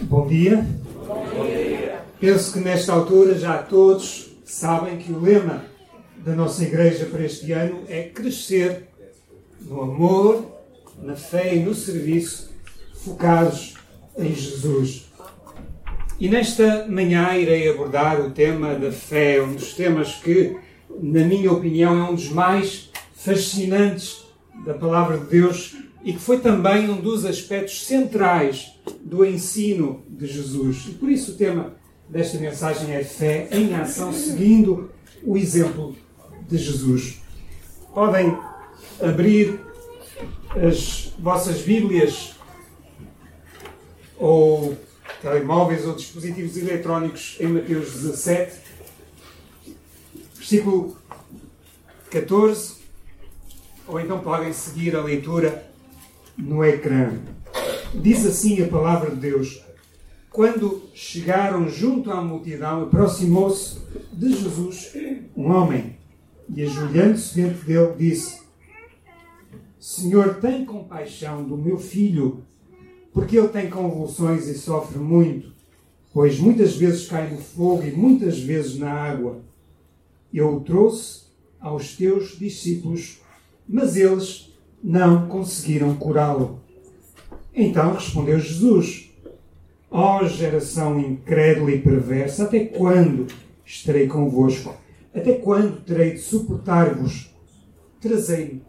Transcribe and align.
Bom 0.00 0.26
dia. 0.26 0.66
Bom 1.06 1.46
dia. 1.46 2.00
Penso 2.18 2.52
que 2.52 2.58
nesta 2.58 2.92
altura 2.92 3.38
já 3.38 3.58
todos 3.58 4.32
sabem 4.44 4.98
que 4.98 5.12
o 5.12 5.20
lema 5.20 5.64
da 6.16 6.34
nossa 6.34 6.64
igreja 6.64 7.06
para 7.06 7.24
este 7.24 7.52
ano 7.52 7.84
é 7.88 8.02
crescer 8.02 8.88
no 9.60 9.82
amor, 9.82 10.52
na 11.00 11.14
fé 11.14 11.54
e 11.54 11.60
no 11.60 11.74
serviço, 11.74 12.50
focados 13.04 13.74
em 14.18 14.34
Jesus. 14.34 15.08
E 16.18 16.28
nesta 16.28 16.86
manhã 16.88 17.36
irei 17.36 17.68
abordar 17.68 18.20
o 18.20 18.30
tema 18.30 18.74
da 18.74 18.90
fé, 18.90 19.40
um 19.40 19.54
dos 19.54 19.74
temas 19.74 20.16
que, 20.16 20.56
na 21.00 21.24
minha 21.24 21.52
opinião, 21.52 21.96
é 21.96 22.10
um 22.10 22.14
dos 22.16 22.30
mais 22.30 22.90
fascinantes 23.14 24.24
da 24.66 24.74
palavra 24.74 25.18
de 25.18 25.26
Deus 25.26 25.83
e 26.04 26.12
que 26.12 26.18
foi 26.18 26.38
também 26.38 26.90
um 26.90 27.00
dos 27.00 27.24
aspectos 27.24 27.86
centrais 27.86 28.74
do 29.00 29.24
ensino 29.24 30.04
de 30.06 30.26
Jesus. 30.26 30.84
E 30.88 30.90
por 30.92 31.10
isso 31.10 31.32
o 31.32 31.34
tema 31.34 31.74
desta 32.06 32.38
mensagem 32.38 32.92
é 32.94 33.02
fé 33.02 33.48
em 33.50 33.74
ação, 33.74 34.12
seguindo 34.12 34.90
o 35.24 35.38
exemplo 35.38 35.96
de 36.46 36.58
Jesus. 36.58 37.22
Podem 37.94 38.36
abrir 39.00 39.58
as 40.50 41.14
vossas 41.18 41.62
Bíblias 41.62 42.34
ou 44.18 44.76
telemóveis 45.22 45.86
ou 45.86 45.94
dispositivos 45.94 46.58
eletrónicos 46.58 47.38
em 47.40 47.46
Mateus 47.46 47.92
17, 47.92 48.58
versículo 50.36 50.98
14, 52.10 52.74
ou 53.88 53.98
então 53.98 54.20
podem 54.20 54.52
seguir 54.52 54.94
a 54.94 55.02
leitura 55.02 55.73
no 56.36 56.64
ecrã. 56.64 57.12
Diz 57.94 58.26
assim 58.26 58.62
a 58.62 58.68
palavra 58.68 59.10
de 59.10 59.16
Deus: 59.16 59.64
Quando 60.30 60.82
chegaram 60.94 61.68
junto 61.68 62.10
à 62.10 62.20
multidão, 62.22 62.82
aproximou-se 62.82 63.78
de 64.12 64.34
Jesus 64.34 64.92
um 65.36 65.50
homem 65.50 65.96
e, 66.48 66.62
ajoelhando-se 66.62 67.34
diante 67.34 67.64
dele, 67.64 67.94
disse: 67.96 68.42
Senhor, 69.78 70.36
tem 70.36 70.64
compaixão 70.64 71.44
do 71.44 71.56
meu 71.56 71.78
filho, 71.78 72.42
porque 73.12 73.36
ele 73.36 73.48
tem 73.48 73.68
convulsões 73.68 74.48
e 74.48 74.54
sofre 74.54 74.98
muito, 74.98 75.52
pois 76.12 76.38
muitas 76.38 76.76
vezes 76.76 77.06
cai 77.06 77.30
no 77.30 77.38
fogo 77.38 77.84
e 77.84 77.92
muitas 77.92 78.38
vezes 78.38 78.78
na 78.78 78.90
água. 78.90 79.42
Eu 80.32 80.56
o 80.56 80.60
trouxe 80.60 81.24
aos 81.60 81.96
teus 81.96 82.38
discípulos, 82.38 83.20
mas 83.68 83.96
eles 83.96 84.53
não 84.84 85.26
conseguiram 85.28 85.96
curá-lo. 85.96 86.60
Então 87.54 87.94
respondeu 87.94 88.38
Jesus: 88.38 89.10
Ó 89.90 90.20
oh, 90.20 90.28
geração 90.28 91.00
incrédula 91.00 91.70
e 91.70 91.80
perversa, 91.80 92.44
até 92.44 92.66
quando 92.66 93.26
estarei 93.64 94.06
convosco? 94.06 94.76
Até 95.14 95.32
quando 95.34 95.82
terei 95.84 96.12
de 96.12 96.18
suportar-vos? 96.18 97.34
Trazei 97.98 98.60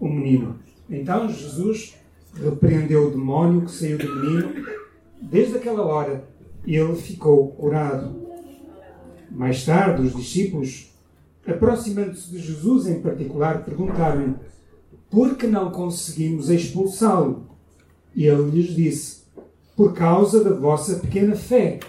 o 0.00 0.08
menino. 0.08 0.58
Então 0.88 1.28
Jesus 1.28 1.94
repreendeu 2.34 3.06
o 3.06 3.10
demónio 3.10 3.66
que 3.66 3.70
saiu 3.70 3.98
do 3.98 4.16
menino. 4.16 4.66
Desde 5.22 5.56
aquela 5.56 5.84
hora 5.84 6.24
ele 6.66 6.96
ficou 6.96 7.48
curado. 7.52 8.28
Mais 9.30 9.64
tarde, 9.64 10.02
os 10.02 10.16
discípulos, 10.16 10.92
aproximando-se 11.46 12.30
de 12.30 12.38
Jesus 12.40 12.88
em 12.88 13.00
particular, 13.00 13.64
perguntaram-lhe 13.64 14.34
por 15.10 15.36
que 15.36 15.46
não 15.46 15.70
conseguimos 15.70 16.48
expulsá-lo? 16.48 17.50
E 18.14 18.26
ele 18.26 18.50
lhes 18.50 18.74
disse: 18.74 19.24
Por 19.76 19.92
causa 19.92 20.44
da 20.44 20.54
vossa 20.54 21.00
pequena 21.00 21.34
fé. 21.34 21.80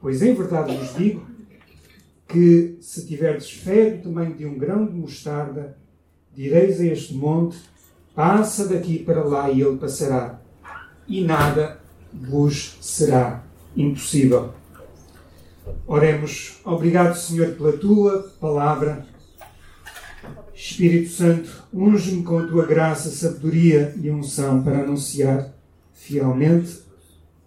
Pois 0.00 0.22
em 0.22 0.34
verdade 0.34 0.76
vos 0.76 0.94
digo 0.94 1.26
que, 2.28 2.78
se 2.80 3.06
tiverdes 3.06 3.50
fé 3.50 3.90
do 3.90 4.04
tamanho 4.04 4.34
de 4.34 4.46
um 4.46 4.56
grão 4.56 4.86
de 4.86 4.94
mostarda, 4.94 5.76
direis 6.34 6.80
a 6.80 6.86
este 6.86 7.14
monte: 7.14 7.58
Passa 8.14 8.68
daqui 8.68 8.98
para 8.98 9.24
lá, 9.24 9.50
e 9.50 9.62
ele 9.62 9.78
passará, 9.78 10.40
e 11.08 11.22
nada 11.22 11.80
vos 12.12 12.76
será 12.80 13.44
impossível. 13.76 14.52
Oremos. 15.86 16.60
Obrigado, 16.64 17.16
Senhor, 17.16 17.54
pela 17.54 17.72
tua 17.72 18.30
palavra. 18.40 19.06
Espírito 20.60 21.08
Santo, 21.08 21.64
unge-me 21.72 22.22
com 22.22 22.38
a 22.38 22.46
tua 22.46 22.66
graça, 22.66 23.08
sabedoria 23.08 23.94
e 23.98 24.10
unção 24.10 24.62
para 24.62 24.80
anunciar 24.80 25.54
fielmente 25.94 26.82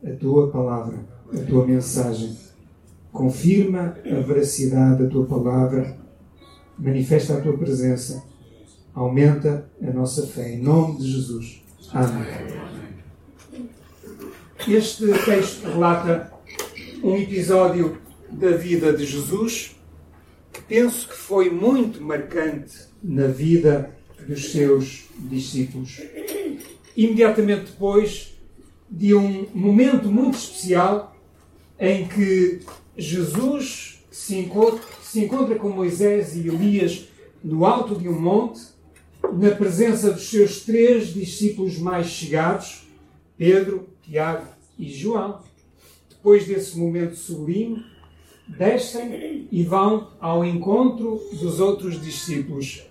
a 0.03 0.09
tua 0.16 0.50
palavra, 0.50 0.97
a 1.31 1.38
tua 1.46 1.63
mensagem. 1.63 2.35
Confirma 3.12 3.96
a 4.03 4.19
veracidade 4.22 5.03
da 5.03 5.09
tua 5.09 5.28
palavra, 5.28 5.96
manifesta 6.78 7.38
a 7.38 7.41
tua 7.41 7.56
presença, 7.56 8.24
aumenta 8.96 9.69
a 9.80 9.91
nossa 9.91 10.25
fé. 10.25 10.51
Em 10.56 10.63
nome 10.63 10.97
de 10.97 11.12
Jesus. 11.12 11.63
Amém. 11.91 12.25
Este 14.68 15.06
texto 15.24 15.68
relata 15.68 16.34
um 17.03 17.16
episódio 17.16 17.95
da 18.31 18.57
vida 18.57 18.91
de 18.91 19.06
Jesus 19.06 19.75
que 20.51 20.62
penso 20.63 21.07
que 21.07 21.16
foi 21.16 21.51
muito 21.51 22.01
marcante 22.01 22.93
na 23.03 23.28
vida 23.28 23.94
dos 24.28 24.52
seus 24.52 25.06
discípulos. 25.18 26.02
Imediatamente 26.96 27.72
depois 27.72 28.34
de 28.90 29.14
um 29.14 29.47
momento 29.53 30.12
muito 30.12 30.38
especial 30.38 31.16
em 31.80 32.08
que 32.08 32.62
Jesus 32.96 34.03
se 34.12 34.38
encontra, 34.38 34.81
se 35.02 35.19
encontra 35.19 35.56
com 35.56 35.69
Moisés 35.69 36.36
e 36.36 36.47
Elias 36.47 37.08
no 37.44 37.66
alto 37.66 37.96
de 37.96 38.08
um 38.08 38.19
monte, 38.19 38.62
na 39.34 39.52
presença 39.52 40.12
dos 40.12 40.30
seus 40.30 40.62
três 40.62 41.13
discípulos 41.13 41.78
mais 41.78 42.08
chegados, 42.08 42.88
Pedro, 43.38 43.90
Tiago 44.03 44.47
e 44.78 44.90
João. 44.90 45.42
Depois 46.09 46.46
desse 46.46 46.78
momento 46.78 47.16
sublime, 47.16 47.84
descem 48.47 49.47
e 49.52 49.63
vão 49.63 50.09
ao 50.19 50.46
encontro 50.46 51.22
dos 51.34 51.59
outros 51.59 52.02
discípulos. 52.02 52.84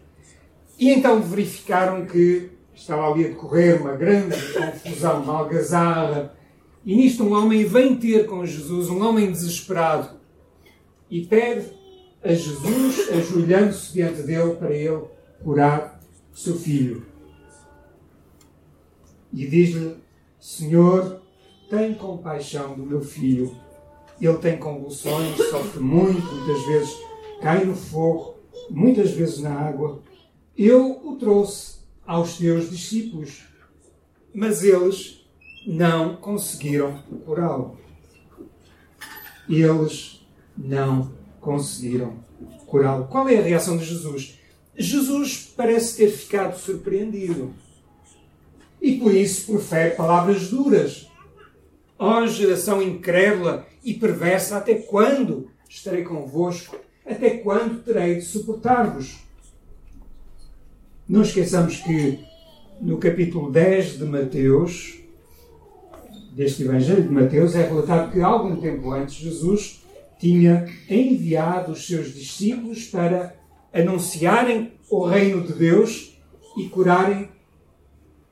E 0.79 0.91
então 0.91 1.21
verificaram 1.23 2.07
que 2.07 2.51
estava 2.75 3.11
ali 3.11 3.27
a 3.27 3.29
decorrer 3.29 3.81
uma 3.81 3.93
grande 3.93 4.37
confusão, 4.53 5.23
uma 5.23 5.39
algazarra. 5.39 6.35
E 6.85 6.97
nisto 6.97 7.23
um 7.25 7.33
homem 7.33 7.65
vem 7.65 7.97
ter 7.97 8.27
com 8.27 8.45
Jesus, 8.45 8.89
um 8.89 9.07
homem 9.07 9.31
desesperado, 9.31 10.21
e 11.11 11.25
pede 11.25 11.67
a 12.23 12.33
Jesus, 12.33 13.09
ajoelhando-se 13.11 13.93
diante 13.93 14.23
dele, 14.23 14.55
para 14.55 14.75
ele 14.75 15.03
curar 15.43 16.01
o 16.33 16.37
seu 16.37 16.57
filho. 16.57 17.07
E 19.33 19.47
diz-lhe: 19.47 19.97
Senhor, 20.41 21.23
tem 21.71 21.95
compaixão 21.95 22.75
do 22.75 22.85
meu 22.85 23.01
filho. 23.01 23.55
Ele 24.21 24.37
tem 24.39 24.57
convulsões, 24.57 25.37
sofre 25.51 25.81
muito, 25.81 26.21
muitas 26.21 26.67
vezes 26.67 26.97
cai 27.41 27.65
no 27.65 27.75
fogo, 27.75 28.37
muitas 28.71 29.11
vezes 29.11 29.41
na 29.41 29.53
água 29.53 30.01
eu 30.57 31.01
o 31.07 31.17
trouxe 31.17 31.79
aos 32.07 32.37
teus 32.37 32.71
discípulos, 32.71 33.45
mas 34.35 34.63
eles 34.63 35.27
não 35.67 36.17
conseguiram 36.17 37.03
curá-lo. 37.25 37.79
Eles 39.49 40.27
não 40.57 41.13
conseguiram 41.41 42.17
curá-lo. 42.67 43.07
Qual 43.07 43.29
é 43.29 43.39
a 43.39 43.43
reação 43.43 43.77
de 43.77 43.85
Jesus? 43.85 44.39
Jesus 44.77 45.53
parece 45.57 45.97
ter 45.97 46.11
ficado 46.11 46.59
surpreendido. 46.59 47.53
E 48.81 48.99
por 48.99 49.15
isso 49.15 49.47
profere 49.47 49.95
palavras 49.95 50.49
duras. 50.49 51.09
Ó 51.99 52.21
oh, 52.21 52.27
geração 52.27 52.83
incrédula 52.83 53.67
e 53.85 53.95
perversa, 53.95 54.57
até 54.57 54.75
quando 54.75 55.51
estarei 55.69 56.03
convosco? 56.03 56.77
Até 57.07 57.31
quando 57.39 57.83
terei 57.83 58.17
de 58.17 58.23
suportar-vos? 58.23 59.19
Não 61.13 61.21
esqueçamos 61.21 61.77
que 61.77 62.21
no 62.81 62.97
capítulo 62.97 63.51
10 63.51 63.99
de 63.99 64.05
Mateus, 64.07 64.99
deste 66.35 66.63
Evangelho 66.63 67.03
de 67.03 67.11
Mateus, 67.11 67.55
é 67.55 67.69
relatado 67.69 68.11
que 68.11 68.23
algum 68.23 68.57
tempo 68.57 68.91
antes 68.91 69.17
Jesus 69.17 69.83
tinha 70.19 70.67
enviado 70.89 71.73
os 71.73 71.87
seus 71.87 72.15
discípulos 72.15 72.87
para 72.87 73.37
anunciarem 73.75 74.73
o 74.89 75.05
reino 75.05 75.47
de 75.47 75.53
Deus 75.53 76.19
e 76.57 76.71
curarem 76.71 77.29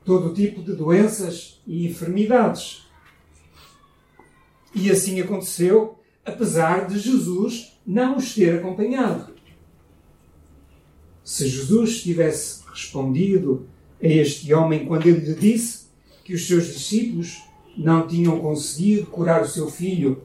todo 0.03 0.33
tipo 0.33 0.63
de 0.63 0.73
doenças 0.73 1.61
e 1.67 1.85
enfermidades. 1.85 2.87
E 4.73 4.89
assim 4.89 5.21
aconteceu, 5.21 5.99
apesar 6.25 6.87
de 6.87 6.97
Jesus 6.97 7.79
não 7.85 8.17
os 8.17 8.33
ter 8.33 8.55
acompanhado. 8.55 9.30
Se 11.23 11.47
Jesus 11.47 12.01
tivesse 12.01 12.61
respondido 12.71 13.67
a 14.01 14.07
este 14.07 14.53
homem 14.53 14.85
quando 14.85 15.07
ele 15.07 15.19
lhe 15.19 15.35
disse 15.35 15.85
que 16.23 16.33
os 16.33 16.47
seus 16.47 16.67
discípulos 16.67 17.43
não 17.77 18.07
tinham 18.07 18.39
conseguido 18.39 19.07
curar 19.07 19.41
o 19.41 19.47
seu 19.47 19.69
filho. 19.69 20.21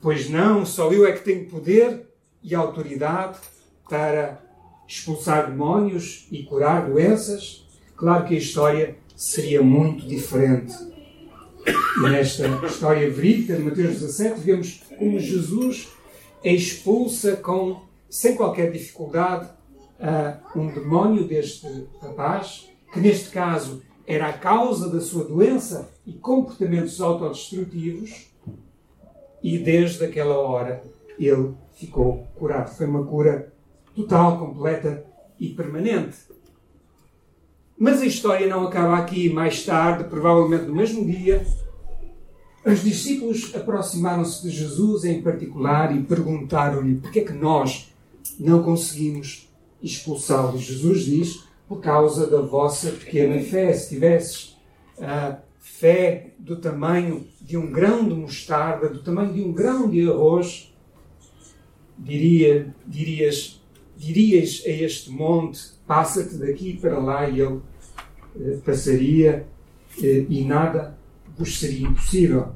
Pois 0.00 0.28
não, 0.28 0.64
só 0.64 0.92
eu 0.92 1.06
é 1.06 1.12
que 1.12 1.24
tenho 1.24 1.48
poder 1.48 2.06
e 2.42 2.54
autoridade 2.54 3.38
para 3.88 4.42
expulsar 4.86 5.50
demónios 5.50 6.26
e 6.30 6.42
curar 6.42 6.88
doenças. 6.88 7.66
Claro 7.96 8.26
que 8.26 8.34
a 8.34 8.38
história 8.38 8.96
seria 9.14 9.62
muito 9.62 10.06
diferente. 10.06 10.74
E 11.64 12.00
nesta 12.10 12.48
história 12.66 13.08
verídica 13.08 13.54
de 13.54 13.62
Mateus 13.62 14.00
17, 14.00 14.40
vemos 14.40 14.82
como 14.98 15.20
Jesus 15.20 15.88
expulsa 16.42 17.36
com, 17.36 17.82
sem 18.10 18.34
qualquer 18.34 18.72
dificuldade 18.72 19.48
uh, 20.02 20.58
um 20.58 20.66
demónio 20.68 21.24
deste 21.26 21.86
rapaz, 22.00 22.68
que 22.92 23.00
neste 23.00 23.30
caso 23.30 23.82
era 24.06 24.28
a 24.28 24.32
causa 24.32 24.90
da 24.90 25.00
sua 25.00 25.24
doença 25.24 25.90
e 26.06 26.12
comportamentos 26.12 27.00
autodestrutivos, 27.00 28.26
e 29.42 29.58
desde 29.58 30.04
aquela 30.04 30.36
hora 30.36 30.82
ele 31.18 31.54
ficou 31.74 32.26
curado. 32.34 32.74
Foi 32.74 32.86
uma 32.86 33.04
cura 33.04 33.52
total, 33.94 34.38
completa 34.38 35.04
e 35.38 35.48
permanente. 35.48 36.16
Mas 37.78 38.00
a 38.00 38.06
história 38.06 38.46
não 38.46 38.64
acaba 38.64 38.96
aqui. 38.96 39.28
Mais 39.28 39.64
tarde, 39.64 40.04
provavelmente 40.04 40.66
no 40.66 40.74
mesmo 40.74 41.04
dia, 41.04 41.44
os 42.64 42.82
discípulos 42.82 43.52
aproximaram-se 43.54 44.42
de 44.42 44.50
Jesus 44.50 45.04
em 45.04 45.20
particular 45.20 45.94
e 45.96 46.02
perguntaram-lhe 46.02 46.94
por 46.94 47.10
que 47.10 47.20
é 47.20 47.24
que 47.24 47.32
nós 47.32 47.92
não 48.38 48.62
conseguimos 48.62 49.51
expulsá-lo. 49.82 50.58
Jesus 50.58 51.04
diz: 51.04 51.44
por 51.72 51.80
causa 51.80 52.26
da 52.26 52.42
vossa 52.42 52.90
pequena 52.92 53.40
fé. 53.42 53.72
Se 53.72 53.88
tivesses 53.88 54.56
a 55.00 55.38
fé 55.58 56.34
do 56.38 56.56
tamanho 56.56 57.26
de 57.40 57.56
um 57.56 57.70
grão 57.72 58.06
de 58.06 58.14
mostarda, 58.14 58.90
do 58.90 59.02
tamanho 59.02 59.32
de 59.32 59.42
um 59.42 59.52
grão 59.52 59.88
de 59.88 60.06
arroz, 60.06 60.70
diria, 61.98 62.74
dirias, 62.86 63.62
dirias 63.96 64.62
a 64.66 64.70
este 64.70 65.10
monte: 65.10 65.60
passa-te 65.86 66.34
daqui 66.34 66.76
para 66.76 66.98
lá, 66.98 67.28
e 67.28 67.40
ele 67.40 67.60
eh, 68.38 68.58
passaria, 68.64 69.46
eh, 70.02 70.26
e 70.28 70.44
nada 70.44 70.98
vos 71.36 71.58
seria 71.58 71.88
impossível. 71.88 72.50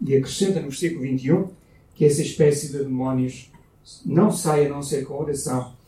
E 0.00 0.16
acrescenta 0.16 0.60
no 0.60 0.70
versículo 0.70 1.02
21 1.02 1.50
que 1.94 2.06
essa 2.06 2.22
espécie 2.22 2.72
de 2.72 2.78
demónios 2.78 3.52
não 4.06 4.30
sai 4.30 4.64
a 4.64 4.68
não 4.70 4.82
ser 4.82 5.04
com 5.04 5.20
oração 5.20 5.78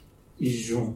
e 0.42 0.50
jejum. 0.50 0.94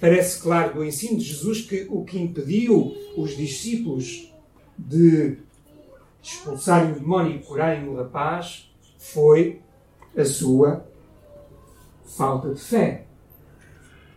Parece 0.00 0.42
claro 0.42 0.74
do 0.74 0.84
ensino 0.84 1.16
de 1.16 1.24
Jesus 1.24 1.60
que 1.60 1.86
o 1.88 2.04
que 2.04 2.18
impediu 2.18 2.92
os 3.16 3.36
discípulos 3.36 4.34
de 4.76 5.38
expulsarem 6.20 6.90
o 6.90 6.94
demónio 6.96 7.36
e 7.36 7.38
curarem 7.38 7.88
o 7.88 7.94
rapaz 7.94 8.68
foi 8.98 9.60
a 10.16 10.24
sua 10.24 10.84
falta 12.04 12.52
de 12.52 12.60
fé. 12.60 13.06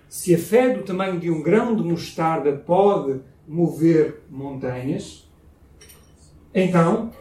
Se 0.09 0.33
a 0.33 0.39
fé 0.39 0.73
do 0.73 0.83
tamanho 0.83 1.19
de 1.19 1.29
um 1.29 1.43
grão 1.43 1.75
de 1.75 1.83
mostarda 1.83 2.51
pode 2.51 3.21
mover 3.47 4.23
montanhas, 4.29 5.29
então 6.53 7.11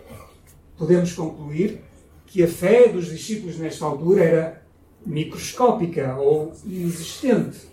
podemos 0.78 1.12
concluir 1.12 1.82
que 2.26 2.42
a 2.42 2.48
fé 2.48 2.88
dos 2.88 3.06
discípulos 3.06 3.58
nesta 3.58 3.84
altura 3.84 4.24
era 4.24 4.63
microscópica 5.06 6.16
ou 6.16 6.52
inexistente. 6.64 7.68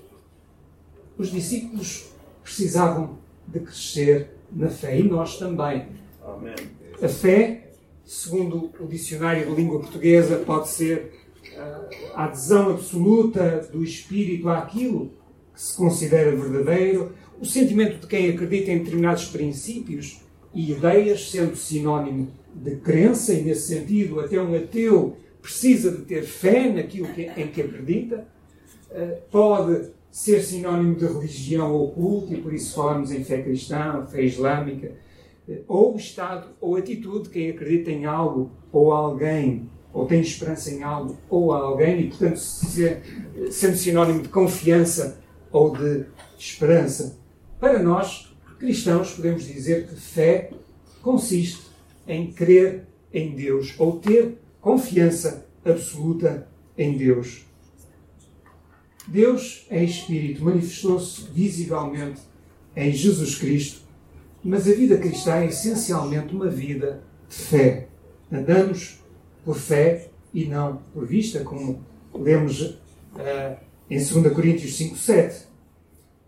Os 1.17 1.31
discípulos 1.31 2.11
precisavam 2.43 3.17
de 3.47 3.59
crescer 3.59 4.31
na 4.51 4.69
fé 4.69 4.99
e 4.99 5.03
nós 5.03 5.37
também. 5.37 5.87
Amém. 6.23 6.55
A 7.01 7.07
fé, 7.07 7.71
segundo 8.05 8.71
o 8.79 8.87
dicionário 8.87 9.47
de 9.47 9.55
língua 9.55 9.79
portuguesa, 9.79 10.37
pode 10.37 10.69
ser 10.69 11.13
ah, 11.57 11.89
a 12.15 12.23
adesão 12.25 12.71
absoluta 12.71 13.69
do 13.71 13.83
espírito 13.83 14.49
àquilo 14.49 15.11
que 15.53 15.61
se 15.61 15.75
considera 15.75 16.35
verdadeiro, 16.35 17.13
o 17.39 17.45
sentimento 17.45 17.99
de 17.99 18.07
quem 18.07 18.29
acredita 18.29 18.71
em 18.71 18.79
determinados 18.79 19.25
princípios 19.25 20.21
e 20.53 20.71
ideias, 20.71 21.31
sendo 21.31 21.55
sinónimo 21.55 22.29
de 22.53 22.75
crença, 22.75 23.33
e 23.33 23.41
nesse 23.41 23.67
sentido, 23.67 24.19
até 24.19 24.39
um 24.39 24.55
ateu 24.55 25.17
precisa 25.41 25.91
de 25.91 26.03
ter 26.03 26.23
fé 26.23 26.69
naquilo 26.69 27.07
que, 27.13 27.23
em 27.23 27.47
que 27.47 27.61
acredita, 27.61 28.27
uh, 28.91 29.21
pode 29.31 29.89
ser 30.11 30.41
sinónimo 30.41 30.95
de 30.95 31.05
religião 31.05 31.73
ou 31.73 31.91
culto, 31.91 32.33
e 32.33 32.41
por 32.41 32.53
isso 32.53 32.75
falamos 32.75 33.11
em 33.11 33.23
fé 33.23 33.41
cristã, 33.41 34.05
fé 34.05 34.23
islâmica, 34.23 34.91
uh, 35.47 35.57
ou 35.67 35.95
estado 35.95 36.49
ou 36.59 36.75
atitude 36.75 37.23
de 37.23 37.29
quem 37.29 37.49
acredita 37.49 37.91
em 37.91 38.05
algo 38.05 38.51
ou 38.71 38.91
alguém, 38.91 39.69
ou 39.93 40.05
tem 40.05 40.21
esperança 40.21 40.71
em 40.71 40.83
algo 40.83 41.17
ou 41.29 41.51
alguém, 41.51 42.01
e 42.01 42.07
portanto 42.07 42.37
ser, 42.37 43.01
sendo 43.51 43.75
sinónimo 43.75 44.21
de 44.21 44.29
confiança 44.29 45.19
ou 45.51 45.75
de 45.75 46.05
esperança. 46.37 47.19
Para 47.59 47.81
nós, 47.83 48.33
cristãos, 48.57 49.13
podemos 49.13 49.43
dizer 49.45 49.87
que 49.87 49.95
fé 49.95 50.51
consiste 51.01 51.61
em 52.07 52.31
crer 52.31 52.87
em 53.13 53.35
Deus 53.35 53.75
ou 53.77 53.99
ter 53.99 54.40
confiança 54.61 55.45
absoluta 55.65 56.47
em 56.77 56.97
Deus. 56.97 57.45
Deus 59.07 59.65
é 59.69 59.83
Espírito, 59.83 60.43
manifestou-se 60.43 61.23
visivelmente 61.33 62.21
em 62.75 62.93
Jesus 62.93 63.35
Cristo, 63.35 63.81
mas 64.43 64.67
a 64.67 64.73
vida 64.73 64.97
cristã 64.97 65.37
é 65.37 65.47
essencialmente 65.47 66.33
uma 66.33 66.47
vida 66.47 67.03
de 67.27 67.35
fé. 67.35 67.87
Andamos 68.31 68.99
por 69.43 69.57
fé 69.57 70.09
e 70.33 70.45
não 70.45 70.77
por 70.93 71.05
vista, 71.05 71.43
como 71.43 71.83
lemos 72.13 72.61
uh, 72.61 73.57
em 73.89 73.97
2 73.97 74.33
Coríntios 74.33 74.77
5, 74.77 74.95
7. 74.95 75.47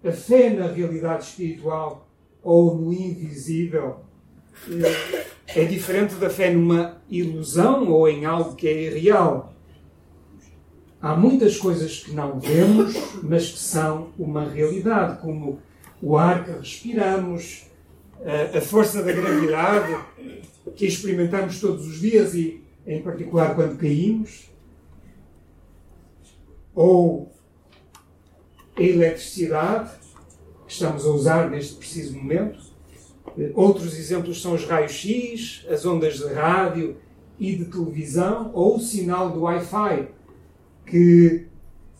A 0.04 0.12
fé 0.12 0.50
na 0.50 0.68
realidade 0.68 1.24
espiritual 1.24 2.10
ou 2.42 2.76
no 2.76 2.92
invisível 2.92 4.02
uh, 4.68 5.26
é 5.48 5.64
diferente 5.64 6.16
da 6.16 6.30
fé 6.30 6.52
numa 6.52 7.02
ilusão 7.20 7.90
ou 7.90 8.08
em 8.08 8.26
algo 8.26 8.56
que 8.56 8.68
é 8.68 8.84
irreal. 8.84 9.54
Há 11.02 11.16
muitas 11.16 11.58
coisas 11.58 12.00
que 12.00 12.12
não 12.12 12.40
vemos, 12.40 12.96
mas 13.22 13.52
que 13.52 13.60
são 13.60 14.10
uma 14.18 14.50
realidade, 14.50 15.22
como 15.22 15.60
o 16.02 16.18
ar 16.18 16.46
que 16.46 16.52
respiramos, 16.52 17.66
a 18.56 18.62
força 18.62 19.04
da 19.04 19.12
gravidade 19.12 19.98
que 20.76 20.86
experimentamos 20.86 21.60
todos 21.60 21.86
os 21.86 22.00
dias 22.00 22.34
e, 22.34 22.64
em 22.88 23.02
particular, 23.02 23.54
quando 23.54 23.78
caímos, 23.78 24.50
ou 26.74 27.32
a 28.76 28.82
eletricidade 28.82 29.92
que 30.66 30.74
estamos 30.74 31.06
a 31.06 31.10
usar 31.10 31.50
neste 31.50 31.76
preciso 31.76 32.18
momento 32.18 32.73
Outros 33.56 33.98
exemplos 33.98 34.42
são 34.42 34.54
os 34.54 34.66
raios-x, 34.66 35.66
as 35.70 35.86
ondas 35.86 36.18
de 36.18 36.28
rádio 36.34 36.98
e 37.40 37.56
de 37.56 37.66
televisão 37.66 38.52
ou 38.54 38.78
o 38.78 38.80
sinal 38.80 39.32
do 39.32 39.42
Wi-Fi, 39.42 40.08
que, 40.86 41.48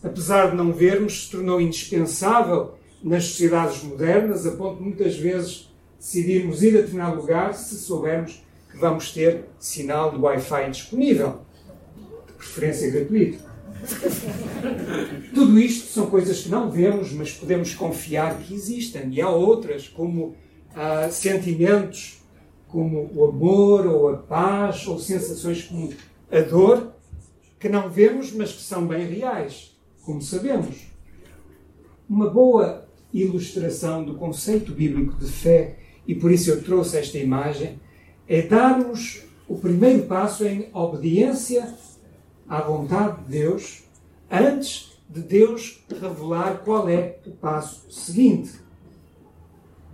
apesar 0.02 0.50
de 0.50 0.56
não 0.56 0.72
vermos, 0.72 1.24
se 1.24 1.30
tornou 1.30 1.60
indispensável 1.60 2.74
nas 3.02 3.24
sociedades 3.24 3.82
modernas, 3.82 4.46
a 4.46 4.52
ponto 4.52 4.78
de 4.78 4.82
muitas 4.84 5.16
vezes 5.16 5.70
decidirmos 5.98 6.62
ir 6.62 6.76
a 6.76 6.80
determinado 6.82 7.16
lugar 7.16 7.54
se 7.54 7.76
soubermos 7.76 8.42
que 8.70 8.78
vamos 8.78 9.12
ter 9.12 9.44
sinal 9.58 10.10
de 10.10 10.18
Wi-Fi 10.18 10.70
disponível, 10.70 11.40
de 12.26 12.32
preferência 12.32 12.90
gratuito. 12.90 13.38
Tudo 15.34 15.58
isto 15.58 15.92
são 15.92 16.06
coisas 16.06 16.42
que 16.42 16.48
não 16.48 16.70
vemos, 16.70 17.12
mas 17.12 17.32
podemos 17.32 17.74
confiar 17.74 18.38
que 18.38 18.54
existem. 18.54 19.12
E 19.12 19.20
há 19.20 19.28
outras, 19.28 19.88
como 19.88 20.36
uh, 20.74 21.10
sentimentos 21.10 22.22
como 22.68 23.10
o 23.14 23.24
amor 23.24 23.86
ou 23.86 24.08
a 24.08 24.16
paz 24.16 24.86
ou 24.86 24.98
sensações 24.98 25.62
como 25.62 25.92
a 26.30 26.40
dor 26.40 26.92
que 27.58 27.68
não 27.68 27.88
vemos, 27.88 28.32
mas 28.32 28.52
que 28.52 28.62
são 28.62 28.86
bem 28.86 29.06
reais, 29.06 29.74
como 30.04 30.20
sabemos. 30.20 30.86
Uma 32.08 32.28
boa 32.28 32.86
ilustração 33.12 34.04
do 34.04 34.14
conceito 34.16 34.72
bíblico 34.72 35.16
de 35.18 35.30
fé, 35.30 35.78
e 36.06 36.14
por 36.14 36.30
isso 36.32 36.50
eu 36.50 36.62
trouxe 36.62 36.98
esta 36.98 37.16
imagem, 37.16 37.80
é 38.28 38.42
darmos 38.42 39.22
o 39.48 39.56
primeiro 39.56 40.02
passo 40.04 40.44
em 40.44 40.68
obediência 40.74 41.72
à 42.48 42.60
vontade 42.60 43.22
de 43.22 43.30
Deus 43.30 43.84
antes 44.30 44.98
de 45.08 45.20
Deus 45.20 45.84
revelar 45.88 46.62
qual 46.64 46.88
é 46.88 47.18
o 47.24 47.30
passo 47.30 47.90
seguinte. 47.90 48.63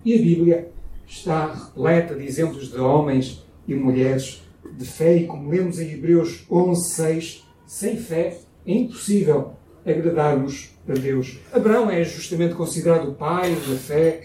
E 0.05 0.15
a 0.15 0.19
Bíblia 0.19 0.71
está 1.07 1.53
repleta 1.53 2.15
de 2.15 2.25
exemplos 2.25 2.71
de 2.71 2.79
homens 2.79 3.45
e 3.67 3.75
mulheres 3.75 4.43
de 4.77 4.85
fé, 4.85 5.17
e 5.17 5.27
como 5.27 5.51
lemos 5.51 5.79
em 5.79 5.91
Hebreus 5.93 6.45
11, 6.51 6.91
6, 6.95 7.47
sem 7.67 7.97
fé 7.97 8.39
é 8.67 8.73
impossível 8.73 9.53
agradarmos 9.85 10.71
a 10.89 10.93
Deus. 10.93 11.39
Abraão 11.53 11.91
é 11.91 12.05
justamente 12.05 12.55
considerado 12.55 13.11
o 13.11 13.15
pai 13.15 13.55
da 13.55 13.77
fé, 13.77 14.23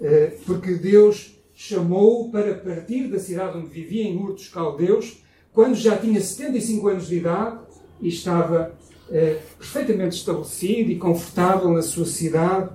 eh, 0.00 0.32
porque 0.46 0.74
Deus 0.74 1.38
chamou-o 1.54 2.30
para 2.30 2.54
partir 2.54 3.08
da 3.08 3.18
cidade 3.18 3.58
onde 3.58 3.68
vivia, 3.68 4.04
em 4.04 4.16
Ur 4.16 4.34
dos 4.34 4.48
Caldeus, 4.48 5.22
quando 5.52 5.74
já 5.74 5.96
tinha 5.96 6.20
75 6.20 6.88
anos 6.88 7.08
de 7.08 7.16
idade 7.16 7.58
e 8.00 8.08
estava 8.08 8.72
eh, 9.10 9.38
perfeitamente 9.58 10.16
estabelecido 10.16 10.90
e 10.90 10.96
confortável 10.96 11.70
na 11.70 11.82
sua 11.82 12.06
cidade. 12.06 12.70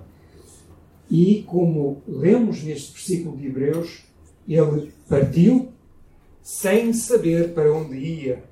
E, 1.16 1.44
como 1.44 2.02
lemos 2.08 2.64
neste 2.64 2.92
versículo 2.92 3.38
de 3.38 3.46
Hebreus, 3.46 4.04
ele 4.48 4.92
partiu 5.08 5.72
sem 6.42 6.92
saber 6.92 7.54
para 7.54 7.72
onde 7.72 7.96
ia. 7.96 8.44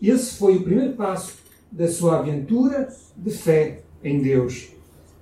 Esse 0.00 0.36
foi 0.36 0.58
o 0.58 0.62
primeiro 0.62 0.94
passo 0.94 1.38
da 1.72 1.88
sua 1.88 2.20
aventura 2.20 2.88
de 3.16 3.32
fé 3.32 3.82
em 4.04 4.22
Deus. 4.22 4.68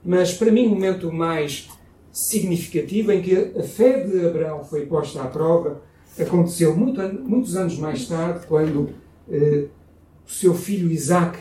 Mas, 0.05 0.35
para 0.35 0.53
mim, 0.53 0.67
o 0.67 0.71
momento 0.73 1.11
mais 1.11 1.71
significativo 2.13 3.11
em 3.11 3.23
que 3.23 3.35
a 3.59 3.63
fé 3.63 4.05
de 4.05 4.27
Abraão 4.27 4.63
foi 4.63 4.85
posta 4.85 5.23
à 5.23 5.29
prova 5.29 5.81
aconteceu 6.21 6.77
muito, 6.77 7.01
muitos 7.27 7.57
anos 7.57 7.79
mais 7.79 8.07
tarde, 8.07 8.47
quando 8.47 8.91
eh, 9.31 9.69
o 10.27 10.31
seu 10.31 10.53
filho 10.53 10.91
Isaac, 10.91 11.39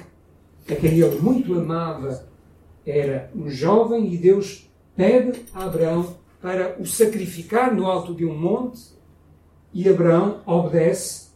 a 0.70 0.76
quem 0.76 0.98
ele 0.98 1.20
muito 1.20 1.54
amava, 1.56 2.26
era 2.86 3.30
um 3.36 3.50
jovem 3.50 4.14
e 4.14 4.18
Deus 4.18 4.67
pede 4.98 5.44
a 5.54 5.66
Abraão 5.66 6.18
para 6.42 6.76
o 6.82 6.86
sacrificar 6.86 7.74
no 7.74 7.86
alto 7.86 8.14
de 8.16 8.26
um 8.26 8.36
monte 8.36 8.98
e 9.72 9.88
Abraão 9.88 10.42
obedece, 10.46 11.28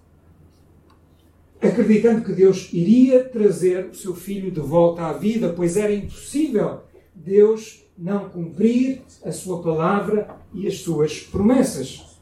acreditando 1.61 2.25
que 2.25 2.33
Deus 2.33 2.69
iria 2.73 3.23
trazer 3.23 3.85
o 3.85 3.93
seu 3.93 4.15
filho 4.15 4.49
de 4.49 4.59
volta 4.59 5.05
à 5.05 5.13
vida, 5.13 5.53
pois 5.55 5.77
era 5.77 5.93
impossível 5.93 6.81
Deus 7.13 7.85
não 7.95 8.29
cumprir 8.29 9.03
a 9.23 9.31
sua 9.31 9.61
palavra 9.61 10.35
e 10.53 10.65
as 10.65 10.79
suas 10.79 11.19
promessas. 11.19 12.19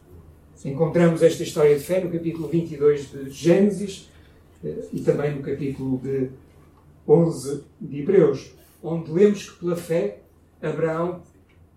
Encontramos 0.65 1.23
esta 1.23 1.41
história 1.41 1.77
de 1.77 1.81
fé 1.81 2.03
no 2.03 2.11
capítulo 2.11 2.49
22 2.49 3.11
de 3.11 3.29
Gênesis 3.29 4.09
eh, 4.61 4.87
e 4.91 4.99
também 4.99 5.33
no 5.35 5.41
capítulo 5.41 5.99
de 5.99 6.31
11 7.07 7.63
de 7.79 8.01
Hebreus, 8.01 8.51
onde 8.83 9.09
lemos 9.09 9.49
que 9.49 9.59
pela 9.59 9.77
fé 9.77 10.19
Abraão, 10.61 11.21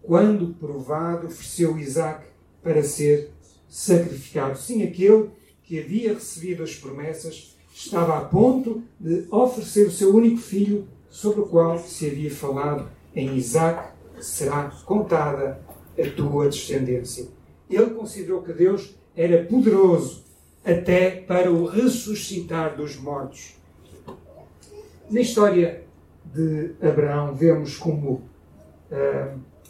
quando 0.02 0.54
provado, 0.54 1.28
ofereceu 1.28 1.78
Isaac 1.78 2.26
para 2.62 2.82
ser 2.82 3.30
sacrificado. 3.68 4.58
Sim, 4.58 4.82
aquele 4.82 5.30
que 5.62 5.78
havia 5.78 6.14
recebido 6.14 6.62
as 6.62 6.74
promessas 6.74 7.56
estava 7.72 8.18
a 8.18 8.20
ponto 8.22 8.82
de 9.00 9.26
oferecer 9.30 9.86
o 9.86 9.92
seu 9.92 10.14
único 10.14 10.38
filho, 10.38 10.86
sobre 11.08 11.40
o 11.40 11.46
qual 11.46 11.78
se 11.78 12.06
havia 12.06 12.30
falado 12.30 12.88
em 13.14 13.36
Isaac, 13.36 13.92
será 14.20 14.70
contada 14.86 15.60
a 15.98 16.10
tua 16.10 16.48
descendência. 16.48 17.28
Ele 17.68 17.90
considerou 17.90 18.42
que 18.42 18.52
Deus 18.52 18.94
era 19.14 19.44
poderoso 19.44 20.24
até 20.64 21.10
para 21.10 21.50
o 21.50 21.66
ressuscitar 21.66 22.76
dos 22.76 22.96
mortos. 22.96 23.56
Na 25.10 25.20
história 25.20 25.84
de 26.24 26.70
Abraão, 26.80 27.34
vemos 27.34 27.76
como 27.76 28.22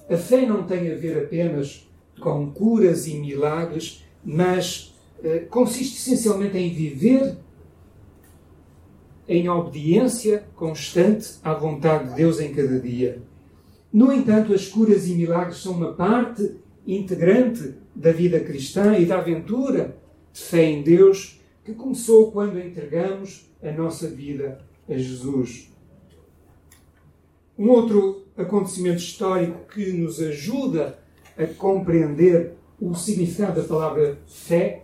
a 0.08 0.16
fé 0.16 0.46
não 0.46 0.64
tem 0.64 0.90
a 0.90 0.94
ver 0.94 1.18
apenas 1.18 1.88
com 2.20 2.50
curas 2.50 3.06
e 3.06 3.14
milagres, 3.14 4.04
mas 4.24 4.94
uh, 5.18 5.46
consiste 5.48 5.96
essencialmente 5.96 6.56
em 6.56 6.72
viver 6.72 7.36
em 9.28 9.48
obediência 9.48 10.44
constante 10.54 11.38
à 11.42 11.54
vontade 11.54 12.10
de 12.10 12.16
Deus 12.16 12.40
em 12.40 12.52
cada 12.52 12.78
dia. 12.78 13.22
No 13.92 14.12
entanto, 14.12 14.52
as 14.52 14.68
curas 14.68 15.08
e 15.08 15.14
milagres 15.14 15.58
são 15.58 15.72
uma 15.72 15.92
parte 15.92 16.56
integrante 16.86 17.74
da 17.94 18.10
vida 18.10 18.40
cristã 18.40 18.96
e 18.98 19.06
da 19.06 19.18
aventura 19.18 19.96
de 20.32 20.40
fé 20.40 20.64
em 20.64 20.82
Deus 20.82 21.40
que 21.64 21.74
começou 21.74 22.32
quando 22.32 22.58
entregamos 22.58 23.50
a 23.62 23.70
nossa 23.70 24.08
vida 24.08 24.58
a 24.88 24.94
Jesus. 24.94 25.71
Um 27.58 27.68
outro 27.70 28.26
acontecimento 28.36 28.98
histórico 28.98 29.66
que 29.72 29.92
nos 29.92 30.20
ajuda 30.20 30.98
a 31.36 31.46
compreender 31.46 32.54
o 32.80 32.94
significado 32.94 33.60
da 33.60 33.68
palavra 33.68 34.18
fé 34.26 34.82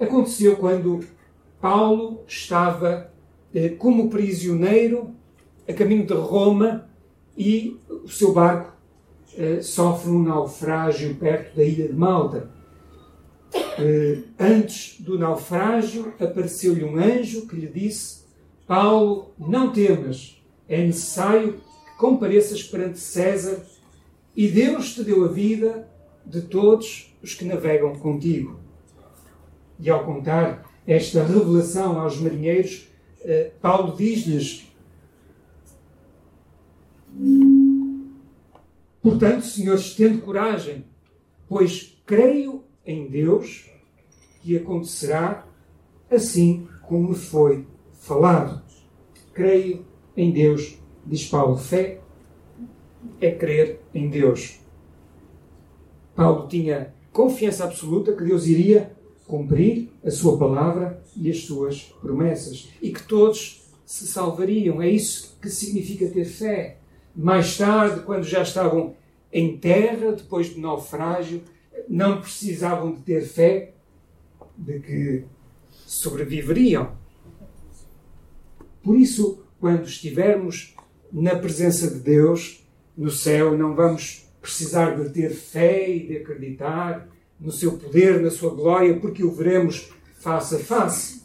aconteceu 0.00 0.56
quando 0.56 1.00
Paulo 1.60 2.24
estava 2.26 3.12
eh, 3.54 3.70
como 3.70 4.08
prisioneiro 4.08 5.14
a 5.68 5.72
caminho 5.72 6.06
de 6.06 6.14
Roma 6.14 6.88
e 7.36 7.76
o 7.88 8.08
seu 8.08 8.32
barco 8.32 8.72
eh, 9.36 9.60
sofre 9.60 10.10
um 10.10 10.22
naufrágio 10.22 11.14
perto 11.16 11.56
da 11.56 11.64
ilha 11.64 11.88
de 11.88 11.94
Malta. 11.94 12.50
Eh, 13.78 14.18
antes 14.38 15.00
do 15.00 15.18
naufrágio, 15.18 16.12
apareceu-lhe 16.18 16.84
um 16.84 16.96
anjo 16.96 17.46
que 17.46 17.56
lhe 17.56 17.68
disse: 17.68 18.24
Paulo, 18.66 19.32
não 19.38 19.72
temas, 19.72 20.42
é 20.68 20.84
necessário 20.84 21.60
compareças 21.98 22.62
perante 22.62 23.00
César 23.00 23.60
e 24.34 24.48
Deus 24.48 24.94
te 24.94 25.02
deu 25.02 25.24
a 25.24 25.28
vida 25.28 25.90
de 26.24 26.42
todos 26.42 27.14
os 27.20 27.34
que 27.34 27.44
navegam 27.44 27.94
contigo. 27.96 28.60
E 29.80 29.90
ao 29.90 30.04
contar 30.04 30.64
esta 30.86 31.24
revelação 31.24 32.00
aos 32.00 32.18
marinheiros, 32.18 32.88
eh, 33.20 33.50
Paulo 33.60 33.96
diz-lhes 33.96 34.66
Portanto, 39.02 39.44
senhores, 39.44 39.94
tendo 39.94 40.20
coragem, 40.20 40.84
pois 41.48 41.98
creio 42.06 42.62
em 42.86 43.08
Deus 43.08 43.68
que 44.40 44.56
acontecerá 44.56 45.46
assim 46.10 46.68
como 46.82 47.08
me 47.08 47.14
foi 47.14 47.66
falado. 47.92 48.62
Creio 49.32 49.84
em 50.16 50.30
Deus, 50.30 50.78
diz 51.08 51.26
Paulo. 51.26 51.56
Fé 51.56 52.00
é 53.20 53.30
crer 53.30 53.80
em 53.94 54.08
Deus. 54.08 54.60
Paulo 56.14 56.48
tinha 56.48 56.92
confiança 57.12 57.64
absoluta 57.64 58.12
que 58.12 58.24
Deus 58.24 58.46
iria 58.46 58.92
cumprir 59.26 59.90
a 60.04 60.10
sua 60.10 60.38
palavra 60.38 61.02
e 61.16 61.30
as 61.30 61.44
suas 61.44 61.82
promessas 62.00 62.68
e 62.80 62.90
que 62.92 63.02
todos 63.02 63.62
se 63.84 64.06
salvariam. 64.06 64.82
É 64.82 64.88
isso 64.88 65.36
que 65.40 65.48
significa 65.48 66.08
ter 66.08 66.24
fé. 66.24 66.78
Mais 67.14 67.56
tarde, 67.56 68.00
quando 68.00 68.24
já 68.24 68.42
estavam 68.42 68.94
em 69.32 69.56
terra, 69.56 70.12
depois 70.12 70.50
do 70.50 70.60
naufrágio, 70.60 71.42
não 71.88 72.20
precisavam 72.20 72.94
de 72.94 73.00
ter 73.02 73.22
fé 73.22 73.72
de 74.56 74.80
que 74.80 75.24
sobreviveriam. 75.86 76.92
Por 78.82 78.96
isso, 78.96 79.42
quando 79.60 79.84
estivermos 79.84 80.74
na 81.12 81.36
presença 81.36 81.88
de 81.88 82.00
Deus, 82.00 82.64
no 82.96 83.10
céu, 83.10 83.56
não 83.56 83.74
vamos 83.74 84.26
precisar 84.40 84.96
de 84.96 85.10
ter 85.10 85.30
fé 85.30 85.88
e 85.88 86.06
de 86.06 86.16
acreditar 86.18 87.08
no 87.38 87.52
seu 87.52 87.78
poder, 87.78 88.20
na 88.20 88.30
sua 88.30 88.54
glória, 88.54 88.98
porque 88.98 89.22
o 89.22 89.30
veremos 89.30 89.90
face 90.18 90.56
a 90.56 90.58
face. 90.58 91.22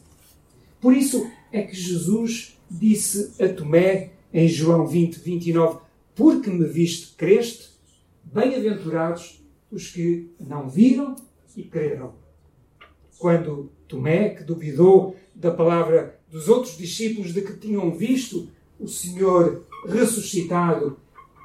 Por 0.80 0.94
isso 0.94 1.30
é 1.52 1.64
que 1.64 1.76
Jesus 1.76 2.58
disse 2.70 3.34
a 3.44 3.48
Tomé, 3.48 4.12
em 4.34 4.48
João 4.48 4.88
20, 4.88 5.20
29, 5.20 5.80
porque 6.16 6.50
me 6.50 6.66
viste, 6.66 7.16
creste, 7.16 7.74
Bem-aventurados 8.34 9.44
os 9.70 9.92
que 9.92 10.32
não 10.40 10.68
viram 10.68 11.16
e 11.56 11.62
creram. 11.62 12.16
Quando 13.20 13.72
Tomé, 13.88 14.30
que 14.30 14.44
duvidou 14.44 15.16
da 15.36 15.52
palavra 15.52 16.20
dos 16.32 16.48
outros 16.48 16.76
discípulos 16.76 17.32
de 17.32 17.42
que 17.42 17.54
tinham 17.54 17.92
visto 17.92 18.50
o 18.80 18.88
Senhor 18.88 19.66
ressuscitado, 19.86 20.98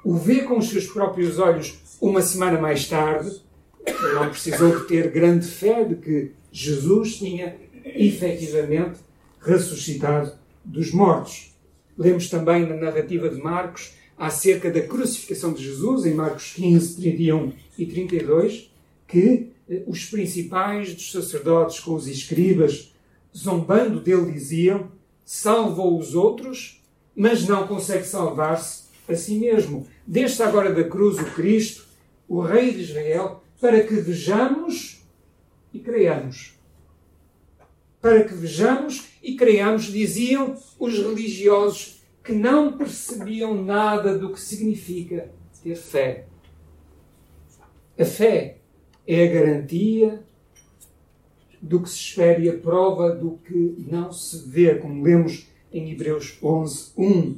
o 0.04 0.14
vê 0.14 0.42
com 0.42 0.58
os 0.58 0.68
seus 0.68 0.86
próprios 0.86 1.38
olhos 1.38 1.78
uma 2.00 2.22
semana 2.22 2.60
mais 2.60 2.88
tarde, 2.88 3.30
não 4.14 4.28
precisou 4.30 4.80
de 4.80 4.86
ter 4.86 5.10
grande 5.10 5.46
fé 5.46 5.84
de 5.84 5.96
que 5.96 6.32
Jesus 6.52 7.16
tinha 7.16 7.56
efetivamente 7.84 9.00
ressuscitado 9.40 10.32
dos 10.64 10.92
mortos. 10.92 11.54
Lemos 11.96 12.28
também 12.28 12.66
na 12.66 12.76
narrativa 12.76 13.28
de 13.28 13.40
Marcos 13.40 13.92
acerca 14.16 14.70
da 14.70 14.80
crucificação 14.82 15.52
de 15.52 15.64
Jesus, 15.64 16.04
em 16.04 16.14
Marcos 16.14 16.52
15, 16.54 16.96
31 16.96 17.52
e 17.78 17.86
32, 17.86 18.70
que 19.06 19.50
eh, 19.68 19.82
os 19.86 20.04
principais 20.06 20.94
dos 20.94 21.12
sacerdotes 21.12 21.80
com 21.80 21.94
os 21.94 22.06
escribas, 22.08 22.92
zombando 23.36 24.00
dele, 24.00 24.32
diziam: 24.32 24.90
salvou 25.24 25.98
os 25.98 26.14
outros, 26.14 26.77
mas 27.18 27.48
não 27.48 27.66
consegue 27.66 28.04
salvar-se 28.04 28.84
a 29.08 29.16
si 29.16 29.40
mesmo. 29.40 29.88
Desce 30.06 30.40
agora 30.40 30.72
da 30.72 30.84
cruz 30.84 31.18
o 31.18 31.24
Cristo, 31.34 31.84
o 32.28 32.40
Rei 32.40 32.72
de 32.72 32.82
Israel, 32.82 33.42
para 33.60 33.82
que 33.82 33.94
vejamos 33.94 35.04
e 35.74 35.80
creiamos. 35.80 36.56
Para 38.00 38.22
que 38.22 38.32
vejamos 38.34 39.08
e 39.20 39.34
creiamos, 39.34 39.86
diziam 39.86 40.56
os 40.78 40.96
religiosos 40.96 42.04
que 42.22 42.32
não 42.32 42.78
percebiam 42.78 43.64
nada 43.64 44.16
do 44.16 44.32
que 44.32 44.40
significa 44.40 45.28
ter 45.60 45.74
fé. 45.74 46.26
A 47.98 48.04
fé 48.04 48.58
é 49.04 49.24
a 49.24 49.32
garantia 49.32 50.22
do 51.60 51.82
que 51.82 51.90
se 51.90 51.96
espera 51.96 52.38
e 52.38 52.48
a 52.48 52.56
prova 52.56 53.10
do 53.10 53.40
que 53.44 53.74
não 53.90 54.12
se 54.12 54.48
vê, 54.48 54.76
como 54.76 55.02
lemos 55.02 55.47
em 55.72 55.90
Hebreus 55.90 56.38
11, 56.42 56.92
1. 56.96 57.36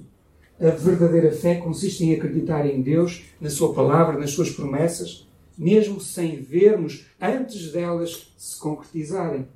A 0.60 0.70
verdadeira 0.70 1.32
fé 1.32 1.56
consiste 1.56 2.04
em 2.04 2.14
acreditar 2.14 2.66
em 2.66 2.82
Deus, 2.82 3.22
na 3.40 3.48
Sua 3.48 3.72
palavra, 3.72 4.18
nas 4.18 4.30
Suas 4.32 4.50
promessas, 4.50 5.26
mesmo 5.56 6.00
sem 6.00 6.36
vermos 6.40 7.06
antes 7.20 7.72
delas 7.72 8.32
se 8.36 8.58
concretizarem, 8.58 9.46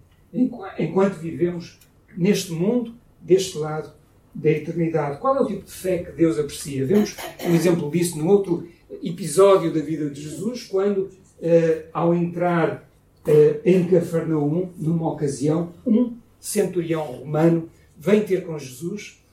enquanto 0.78 1.14
vivemos 1.14 1.78
neste 2.16 2.52
mundo, 2.52 2.94
deste 3.20 3.56
lado 3.58 3.92
da 4.34 4.50
eternidade. 4.50 5.18
Qual 5.18 5.36
é 5.36 5.40
o 5.40 5.46
tipo 5.46 5.64
de 5.64 5.70
fé 5.70 5.98
que 5.98 6.12
Deus 6.12 6.38
aprecia? 6.38 6.84
Vemos 6.84 7.16
um 7.46 7.54
exemplo 7.54 7.90
disso 7.90 8.18
no 8.18 8.28
outro 8.28 8.66
episódio 9.02 9.72
da 9.72 9.80
vida 9.80 10.10
de 10.10 10.20
Jesus, 10.20 10.64
quando, 10.64 11.08
eh, 11.40 11.86
ao 11.92 12.14
entrar 12.14 12.88
eh, 13.26 13.60
em 13.64 13.86
Cafarnaum, 13.86 14.70
numa 14.76 15.10
ocasião, 15.10 15.72
um 15.86 16.14
centurião 16.40 17.04
romano 17.04 17.68
vem 18.04 18.22
ter 18.22 18.44
com 18.44 18.58
Jesus 18.58 19.24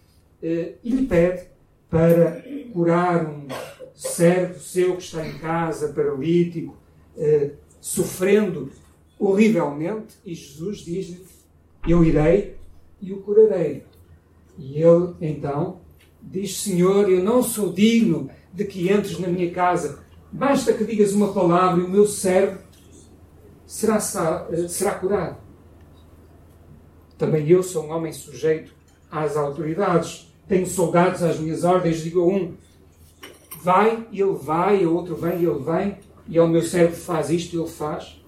eh, 0.42 0.75
e 0.84 0.90
lhe 0.90 1.06
pede 1.06 1.44
para 1.90 2.42
curar 2.72 3.25
um 3.25 3.48
servo 3.94 4.60
seu 4.60 4.96
que 4.96 5.04
está 5.04 5.28
em 5.28 5.38
casa, 5.38 5.90
paralítico, 5.90 6.78
eh, 7.18 7.51
sofrendo 7.82 8.72
horrivelmente, 9.20 10.16
e 10.25 10.34
Jesus 10.34 10.80
diz-lhe: 10.80 11.25
Eu 11.88 12.04
irei 12.04 12.56
e 13.01 13.12
o 13.12 13.22
curarei. 13.22 13.84
E 14.58 14.82
ele 14.82 15.16
então 15.20 15.82
diz: 16.22 16.58
Senhor, 16.58 17.10
eu 17.10 17.22
não 17.22 17.44
sou 17.44 17.74
digno 17.74 18.30
de 18.54 18.63
que 18.66 18.92
entres 18.92 19.20
na 19.20 19.28
minha 19.28 19.51
casa, 19.51 20.00
basta 20.32 20.74
que 20.74 20.86
digas 20.86 21.13
uma 21.13 21.34
palavra 21.34 21.82
e 21.82 21.86
o 21.86 21.90
meu 21.90 22.08
servo 22.08 22.60
será, 23.66 24.00
será 24.00 24.96
curado. 24.96 25.40
Também 27.22 27.48
eu 27.48 27.62
sou 27.62 27.86
um 27.86 27.92
homem 27.92 28.12
sujeito 28.12 28.74
às 29.12 29.38
autoridades. 29.38 30.34
Tenho 30.48 30.66
soldados 30.66 31.22
às 31.22 31.40
minhas 31.40 31.63
ordens. 31.63 32.01
Digo 32.01 32.20
a 32.22 32.25
um, 32.25 32.56
vai 33.62 34.08
e 34.12 34.20
ele 34.20 34.34
vai, 34.34 34.84
a 34.84 34.90
outro 34.90 35.16
vem 35.16 35.40
e 35.40 35.46
ele 35.46 35.60
vem, 35.60 35.98
e 36.28 36.40
ao 36.40 36.48
meu 36.48 36.63
servo 36.63 36.96
faz 36.96 37.30
isto 37.30 37.56
ele 37.56 37.70
faz. 37.70 38.20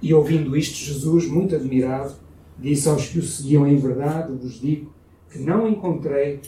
E 0.00 0.14
ouvindo 0.14 0.56
isto, 0.56 0.76
Jesus, 0.76 1.26
muito 1.26 1.56
admirado, 1.56 2.14
disse 2.56 2.88
aos 2.88 3.08
que 3.08 3.18
o 3.18 3.22
seguiam 3.22 3.66
em 3.66 3.74
verdade, 3.74 4.32
vos 4.32 4.60
digo 4.60 4.94
que 5.28 5.40
não 5.40 5.66
encontrei 5.66 6.40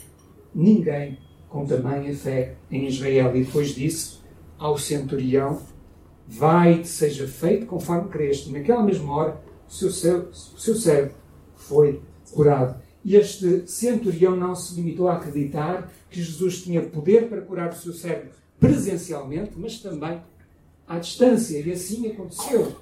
ninguém 0.55 1.17
com 1.49 1.65
tamanha 1.65 2.15
fé 2.15 2.55
em 2.71 2.87
Israel. 2.87 3.35
E 3.35 3.43
depois 3.43 3.75
disse 3.75 4.19
ao 4.57 4.77
centurião: 4.77 5.61
Vai-te, 6.25 6.87
seja 6.87 7.27
feito 7.27 7.65
conforme 7.65 8.07
creste. 8.07 8.49
Naquela 8.53 8.83
mesma 8.83 9.13
hora, 9.13 9.31
o 9.31 9.42
seu, 9.73 10.33
seu 10.33 10.75
servo 10.75 11.13
foi 11.55 12.01
curado. 12.31 12.81
E 13.03 13.15
este 13.15 13.67
centurião 13.67 14.35
não 14.35 14.55
se 14.55 14.75
limitou 14.75 15.09
a 15.09 15.15
acreditar 15.15 15.91
que 16.09 16.21
Jesus 16.21 16.61
tinha 16.61 16.81
poder 16.81 17.27
para 17.27 17.41
curar 17.41 17.71
o 17.71 17.75
seu 17.75 17.93
servo 17.93 18.29
presencialmente, 18.59 19.53
mas 19.57 19.79
também 19.79 20.21
à 20.87 20.99
distância. 20.99 21.59
E 21.59 21.71
assim 21.71 22.07
aconteceu. 22.07 22.75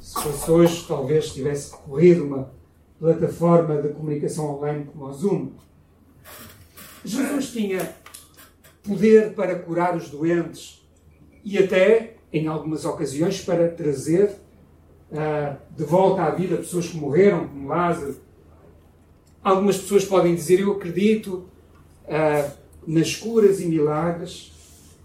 Se 0.00 0.14
fosse 0.14 0.50
hoje, 0.50 0.84
talvez 0.86 1.32
tivesse 1.32 1.72
recorrido 1.72 2.24
uma 2.24 2.50
plataforma 2.98 3.80
de 3.82 3.88
comunicação 3.88 4.56
online 4.56 4.86
como 4.86 5.06
o 5.06 5.12
Zoom. 5.12 5.52
Jesus 7.04 7.50
tinha 7.50 7.94
poder 8.82 9.34
para 9.34 9.58
curar 9.58 9.96
os 9.96 10.08
doentes 10.08 10.86
e 11.42 11.58
até, 11.58 12.16
em 12.32 12.46
algumas 12.46 12.84
ocasiões, 12.84 13.42
para 13.42 13.68
trazer 13.68 14.36
uh, 15.10 15.56
de 15.76 15.84
volta 15.84 16.22
à 16.22 16.30
vida 16.30 16.56
pessoas 16.56 16.88
que 16.88 16.96
morreram, 16.96 17.48
como 17.48 17.68
Lázaro. 17.68 18.16
Algumas 19.42 19.78
pessoas 19.78 20.04
podem 20.04 20.34
dizer: 20.34 20.60
Eu 20.60 20.72
acredito 20.72 21.48
uh, 22.04 22.50
nas 22.86 23.16
curas 23.16 23.60
e 23.60 23.66
milagres 23.66 24.52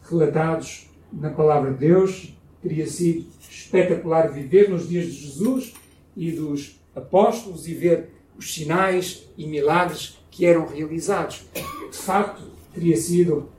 relatados 0.09 0.89
na 1.11 1.29
palavra 1.29 1.71
de 1.71 1.77
Deus. 1.79 2.33
Teria 2.61 2.87
sido 2.87 3.25
espetacular 3.49 4.31
viver 4.31 4.69
nos 4.69 4.87
dias 4.87 5.05
de 5.05 5.11
Jesus 5.11 5.73
e 6.15 6.31
dos 6.31 6.79
apóstolos 6.95 7.67
e 7.67 7.73
ver 7.73 8.09
os 8.37 8.53
sinais 8.53 9.29
e 9.37 9.45
milagres 9.47 10.17
que 10.31 10.45
eram 10.45 10.67
realizados. 10.67 11.45
De 11.91 11.97
facto, 11.97 12.41
teria 12.73 12.97
sido 12.97 13.49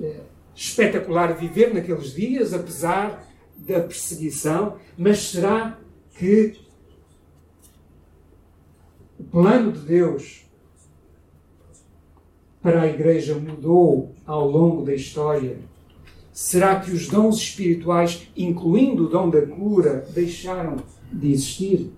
eh, 0.00 0.20
espetacular 0.54 1.34
viver 1.36 1.72
naqueles 1.72 2.14
dias, 2.14 2.52
apesar 2.52 3.26
da 3.56 3.80
perseguição, 3.80 4.76
mas 4.96 5.18
será 5.30 5.78
que 6.18 6.54
o 9.18 9.24
plano 9.24 9.72
de 9.72 9.80
Deus 9.80 10.46
para 12.62 12.82
a 12.82 12.86
Igreja 12.86 13.34
mudou 13.34 14.14
ao 14.24 14.48
longo 14.48 14.84
da 14.84 14.94
história? 14.94 15.58
Será 16.32 16.80
que 16.80 16.90
os 16.90 17.08
dons 17.08 17.36
espirituais, 17.36 18.28
incluindo 18.36 19.06
o 19.06 19.08
dom 19.08 19.30
da 19.30 19.46
cura, 19.46 20.06
deixaram 20.12 20.76
de 21.12 21.32
existir? 21.32 21.92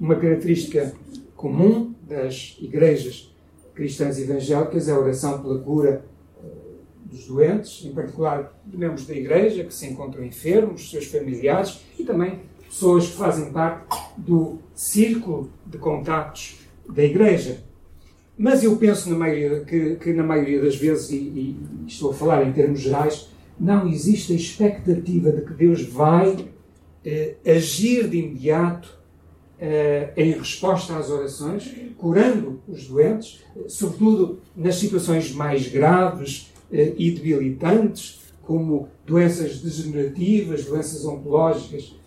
Uma 0.00 0.16
característica 0.16 0.92
comum 1.36 1.94
das 2.02 2.56
igrejas 2.60 3.32
cristãs 3.74 4.18
evangélicas 4.18 4.88
é 4.88 4.92
a 4.92 4.98
oração 4.98 5.40
pela 5.40 5.58
cura 5.60 6.04
eh, 6.42 6.48
dos 7.04 7.26
doentes, 7.26 7.84
em 7.84 7.92
particular 7.92 8.52
membros 8.66 9.06
da 9.06 9.14
igreja 9.14 9.64
que 9.64 9.72
se 9.72 9.86
encontram 9.86 10.24
enfermos, 10.24 10.90
seus 10.90 11.06
familiares 11.06 11.80
e 11.98 12.04
também 12.04 12.40
pessoas 12.72 13.06
que 13.06 13.16
fazem 13.16 13.52
parte 13.52 13.84
do 14.16 14.58
círculo 14.74 15.50
de 15.66 15.76
contactos 15.76 16.58
da 16.88 17.04
igreja. 17.04 17.62
Mas 18.36 18.64
eu 18.64 18.76
penso 18.76 19.10
na 19.10 19.16
maioria, 19.16 19.60
que, 19.60 19.96
que, 19.96 20.12
na 20.14 20.22
maioria 20.22 20.62
das 20.62 20.76
vezes, 20.76 21.10
e, 21.10 21.16
e, 21.16 21.60
estou 21.86 22.10
a 22.10 22.14
falar 22.14 22.48
em 22.48 22.52
termos 22.52 22.80
gerais, 22.80 23.28
não 23.60 23.86
existe 23.86 24.32
a 24.32 24.36
expectativa 24.36 25.30
de 25.30 25.42
que 25.42 25.52
Deus 25.52 25.82
vai 25.82 26.48
eh, 27.04 27.34
agir 27.46 28.08
de 28.08 28.16
imediato 28.16 28.98
eh, 29.60 30.10
em 30.16 30.32
resposta 30.32 30.96
às 30.96 31.10
orações, 31.10 31.70
curando 31.98 32.60
os 32.66 32.88
doentes, 32.88 33.44
sobretudo 33.68 34.40
nas 34.56 34.76
situações 34.76 35.30
mais 35.32 35.68
graves 35.68 36.50
eh, 36.72 36.94
e 36.96 37.10
debilitantes, 37.10 38.22
como 38.42 38.88
doenças 39.06 39.60
degenerativas, 39.60 40.64
doenças 40.64 41.04
oncológicas, 41.04 41.94
eh, 41.94 42.01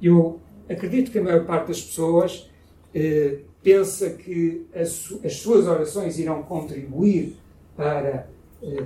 eu 0.00 0.40
acredito 0.68 1.10
que 1.10 1.18
a 1.18 1.22
maior 1.22 1.44
parte 1.44 1.68
das 1.68 1.80
pessoas 1.82 2.48
eh, 2.94 3.38
pensa 3.62 4.10
que 4.10 4.66
as 4.74 5.34
suas 5.34 5.66
orações 5.66 6.18
irão 6.18 6.42
contribuir 6.42 7.36
para 7.76 8.28
eh, 8.62 8.84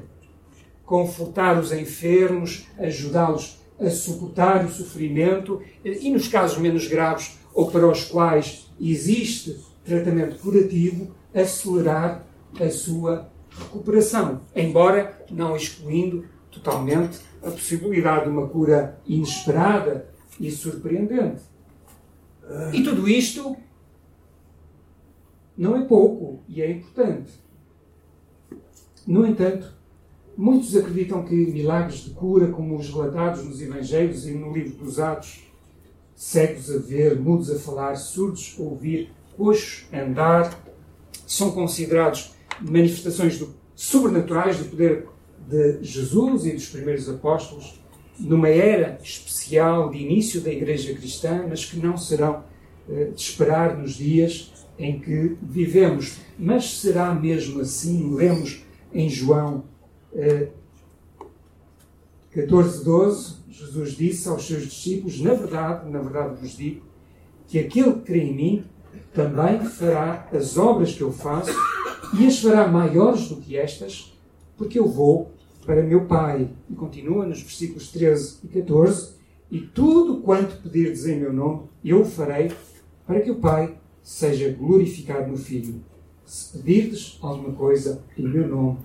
confortar 0.84 1.58
os 1.58 1.72
enfermos, 1.72 2.66
ajudá-los 2.78 3.60
a 3.80 3.90
suportar 3.90 4.64
o 4.64 4.70
sofrimento 4.70 5.60
e, 5.84 6.10
nos 6.10 6.28
casos 6.28 6.58
menos 6.58 6.86
graves 6.86 7.38
ou 7.52 7.70
para 7.70 7.86
os 7.88 8.04
quais 8.04 8.70
existe 8.80 9.58
tratamento 9.84 10.38
curativo, 10.38 11.14
acelerar 11.34 12.24
a 12.60 12.70
sua 12.70 13.28
recuperação, 13.50 14.42
embora 14.54 15.24
não 15.30 15.56
excluindo 15.56 16.24
totalmente 16.50 17.18
a 17.42 17.50
possibilidade 17.50 18.24
de 18.24 18.30
uma 18.30 18.48
cura 18.48 18.98
inesperada 19.06 20.08
e 20.40 20.50
surpreendente. 20.50 21.42
E 22.72 22.82
tudo 22.82 23.08
isto 23.08 23.56
não 25.56 25.76
é 25.76 25.84
pouco 25.84 26.42
e 26.48 26.60
é 26.60 26.70
importante. 26.70 27.32
No 29.06 29.26
entanto, 29.26 29.72
muitos 30.36 30.76
acreditam 30.76 31.24
que 31.24 31.34
milagres 31.34 32.00
de 32.00 32.10
cura, 32.10 32.48
como 32.48 32.76
os 32.76 32.88
relatados 32.88 33.44
nos 33.44 33.60
Evangelhos 33.60 34.26
e 34.26 34.32
no 34.32 34.52
livro 34.52 34.84
dos 34.84 34.98
Atos, 34.98 35.44
cegos 36.14 36.70
a 36.70 36.78
ver, 36.78 37.18
mudos 37.18 37.50
a 37.50 37.58
falar, 37.58 37.96
surdos 37.96 38.56
a 38.58 38.62
ouvir, 38.62 39.12
coxos 39.36 39.86
a 39.92 40.00
andar, 40.00 40.58
são 41.26 41.50
considerados 41.52 42.34
manifestações 42.60 43.38
do, 43.38 43.54
sobrenaturais 43.74 44.58
do 44.58 44.66
poder 44.66 45.08
de 45.48 45.82
Jesus 45.82 46.46
e 46.46 46.52
dos 46.52 46.68
primeiros 46.68 47.08
apóstolos 47.08 47.83
numa 48.18 48.48
era 48.48 48.98
especial 49.02 49.90
de 49.90 49.98
início 49.98 50.40
da 50.40 50.50
Igreja 50.50 50.94
Cristã, 50.94 51.46
mas 51.48 51.64
que 51.64 51.78
não 51.78 51.96
serão 51.96 52.44
eh, 52.88 53.10
de 53.14 53.20
esperar 53.20 53.76
nos 53.76 53.94
dias 53.94 54.52
em 54.78 55.00
que 55.00 55.36
vivemos. 55.42 56.18
Mas 56.38 56.80
será 56.80 57.14
mesmo 57.14 57.60
assim? 57.60 58.14
Lemos 58.14 58.64
em 58.92 59.08
João 59.08 59.64
eh, 60.14 60.48
14, 62.34 62.84
12, 62.84 63.36
Jesus 63.48 63.96
disse 63.96 64.28
aos 64.28 64.46
seus 64.46 64.64
discípulos: 64.64 65.20
Na 65.20 65.34
verdade, 65.34 65.88
na 65.88 66.00
verdade 66.00 66.40
vos 66.40 66.56
digo, 66.56 66.82
que 67.46 67.58
aquele 67.58 67.92
que 67.94 68.00
crê 68.00 68.20
em 68.20 68.34
mim 68.34 68.64
também 69.12 69.60
fará 69.64 70.28
as 70.32 70.58
obras 70.58 70.92
que 70.92 71.02
eu 71.02 71.12
faço 71.12 71.52
e 72.18 72.26
as 72.26 72.40
fará 72.40 72.66
maiores 72.66 73.28
do 73.28 73.36
que 73.36 73.56
estas, 73.56 74.16
porque 74.56 74.78
eu 74.78 74.88
vou 74.88 75.32
para 75.64 75.82
meu 75.82 76.04
Pai. 76.06 76.50
E 76.70 76.74
continua 76.74 77.26
nos 77.26 77.40
versículos 77.40 77.90
13 77.90 78.38
e 78.44 78.48
14: 78.48 79.14
E 79.50 79.60
tudo 79.60 80.20
quanto 80.20 80.62
pedirdes 80.62 81.06
em 81.06 81.20
meu 81.20 81.32
nome, 81.32 81.62
eu 81.84 82.02
o 82.02 82.04
farei, 82.04 82.52
para 83.06 83.20
que 83.20 83.30
o 83.30 83.36
Pai 83.36 83.76
seja 84.02 84.52
glorificado 84.52 85.30
no 85.30 85.36
Filho. 85.36 85.82
Se 86.24 86.58
pedirdes 86.58 87.18
alguma 87.20 87.52
coisa 87.52 88.02
em 88.16 88.28
meu 88.28 88.46
nome, 88.46 88.78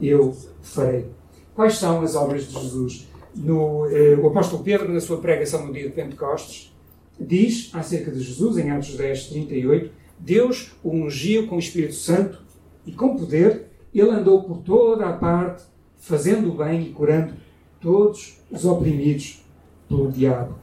eu 0.00 0.34
farei. 0.62 1.06
Quais 1.54 1.76
são 1.76 2.02
as 2.02 2.14
obras 2.14 2.46
de 2.46 2.52
Jesus? 2.52 3.08
No, 3.34 3.86
eh, 3.86 4.16
o 4.16 4.26
apóstolo 4.28 4.62
Pedro, 4.62 4.92
na 4.92 5.00
sua 5.00 5.18
pregação 5.18 5.66
no 5.66 5.72
dia 5.72 5.88
de 5.88 5.94
Pentecostes, 5.94 6.74
diz 7.18 7.70
acerca 7.74 8.10
de 8.10 8.20
Jesus, 8.20 8.58
em 8.58 8.70
Atos 8.70 8.96
10, 8.96 9.26
38, 9.28 9.90
Deus 10.18 10.72
o 10.82 10.90
ungiu 10.90 11.46
com 11.46 11.56
o 11.56 11.58
Espírito 11.58 11.94
Santo 11.94 12.42
e 12.86 12.92
com 12.92 13.16
poder, 13.16 13.66
ele 13.94 14.10
andou 14.10 14.42
por 14.44 14.58
toda 14.58 15.06
a 15.06 15.12
parte, 15.12 15.64
fazendo 15.98 16.50
o 16.50 16.56
bem 16.56 16.82
e 16.82 16.92
curando 16.92 17.34
todos 17.80 18.38
os 18.50 18.64
oprimidos 18.64 19.44
pelo 19.88 20.10
diabo. 20.10 20.56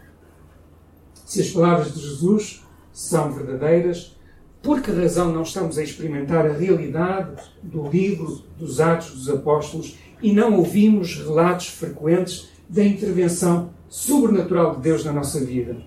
Se 1.26 1.42
as 1.42 1.50
palavras 1.50 1.94
de 1.94 2.02
Jesus 2.02 2.64
são 2.92 3.32
verdadeiras, 3.32 4.16
por 4.62 4.82
que 4.82 4.92
razão 4.92 5.32
não 5.32 5.44
estamos 5.44 5.78
a 5.78 5.84
experimentar 5.84 6.46
a 6.46 6.54
realidade 6.54 7.42
do 7.62 7.88
livro 7.88 8.42
dos 8.58 8.80
Atos 8.80 9.12
dos 9.12 9.30
Apóstolos 9.30 9.98
e 10.22 10.34
não 10.34 10.58
ouvimos 10.58 11.18
relatos 11.18 11.68
frequentes 11.68 12.50
da 12.68 12.84
intervenção 12.84 13.72
sobrenatural 13.88 14.76
de 14.76 14.82
Deus 14.82 15.06
na 15.06 15.14
nossa 15.14 15.40
vida? 15.44 15.78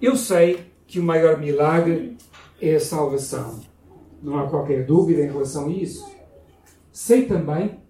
Eu 0.00 0.16
sei 0.16 0.66
que 0.86 0.98
o 0.98 1.02
maior 1.02 1.38
milagre 1.38 2.16
é 2.60 2.74
a 2.74 2.80
salvação. 2.80 3.60
Não 4.22 4.38
há 4.38 4.48
qualquer 4.48 4.84
dúvida 4.84 5.22
em 5.22 5.30
relação 5.30 5.68
a 5.68 5.70
isso. 5.70 6.04
Sei 6.92 7.24
também 7.26 7.80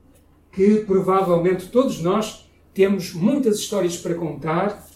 que 0.53 0.85
provavelmente 0.85 1.69
todos 1.69 2.01
nós 2.01 2.51
temos 2.73 3.12
muitas 3.12 3.59
histórias 3.59 3.97
para 3.97 4.15
contar 4.15 4.87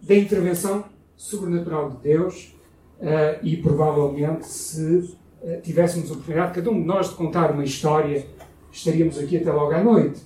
da 0.00 0.14
intervenção 0.14 0.84
sobrenatural 1.16 1.90
de 1.90 1.96
Deus 1.98 2.54
uh, 3.00 3.38
e 3.42 3.56
provavelmente 3.56 4.46
se 4.46 4.98
uh, 5.42 5.60
tivéssemos 5.62 6.10
a 6.10 6.12
oportunidade, 6.12 6.54
cada 6.54 6.70
um 6.70 6.80
de 6.80 6.86
nós, 6.86 7.08
de 7.08 7.14
contar 7.14 7.50
uma 7.50 7.64
história, 7.64 8.26
estaríamos 8.70 9.18
aqui 9.18 9.38
até 9.38 9.50
logo 9.50 9.72
à 9.72 9.82
noite. 9.82 10.20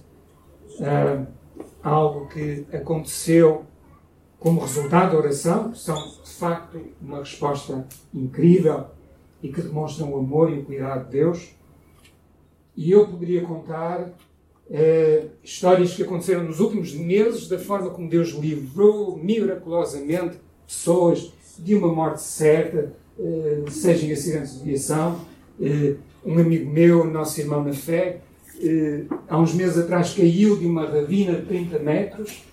Uh, 0.81 1.27
algo 1.83 2.27
que 2.29 2.66
aconteceu 2.73 3.64
como 4.38 4.61
resultado 4.61 5.12
da 5.12 5.19
oração, 5.19 5.71
que 5.71 5.79
são 5.79 5.97
de 5.97 6.31
facto 6.31 6.81
uma 7.01 7.19
resposta 7.19 7.87
incrível 8.12 8.87
e 9.43 9.53
que 9.53 9.61
demonstram 9.61 10.12
o 10.12 10.19
amor 10.19 10.51
e 10.51 10.59
o 10.59 10.64
cuidado 10.64 11.05
de 11.05 11.11
Deus. 11.12 11.55
E 12.81 12.93
eu 12.93 13.07
poderia 13.07 13.43
contar 13.43 14.11
eh, 14.71 15.25
histórias 15.45 15.95
que 15.95 16.03
aconteceram 16.03 16.45
nos 16.45 16.61
últimos 16.61 16.95
meses, 16.95 17.47
da 17.47 17.59
forma 17.59 17.90
como 17.90 18.09
Deus 18.09 18.31
livrou 18.31 19.19
miraculosamente 19.19 20.38
pessoas 20.66 21.31
de 21.59 21.75
uma 21.75 21.88
morte 21.88 22.23
certa, 22.23 22.90
eh, 23.19 23.64
seja 23.69 24.07
em 24.07 24.12
acidentes 24.12 24.59
de 24.59 24.64
viação. 24.64 25.21
Eh, 25.61 25.97
um 26.25 26.38
amigo 26.38 26.71
meu, 26.71 27.05
nosso 27.05 27.38
irmão 27.38 27.62
na 27.62 27.75
fé, 27.75 28.23
há 29.29 29.38
uns 29.38 29.53
meses 29.53 29.77
atrás 29.77 30.14
caiu 30.14 30.57
de 30.57 30.64
uma 30.64 30.87
ravina 30.87 31.35
de 31.35 31.45
30 31.45 31.79
metros 31.81 32.45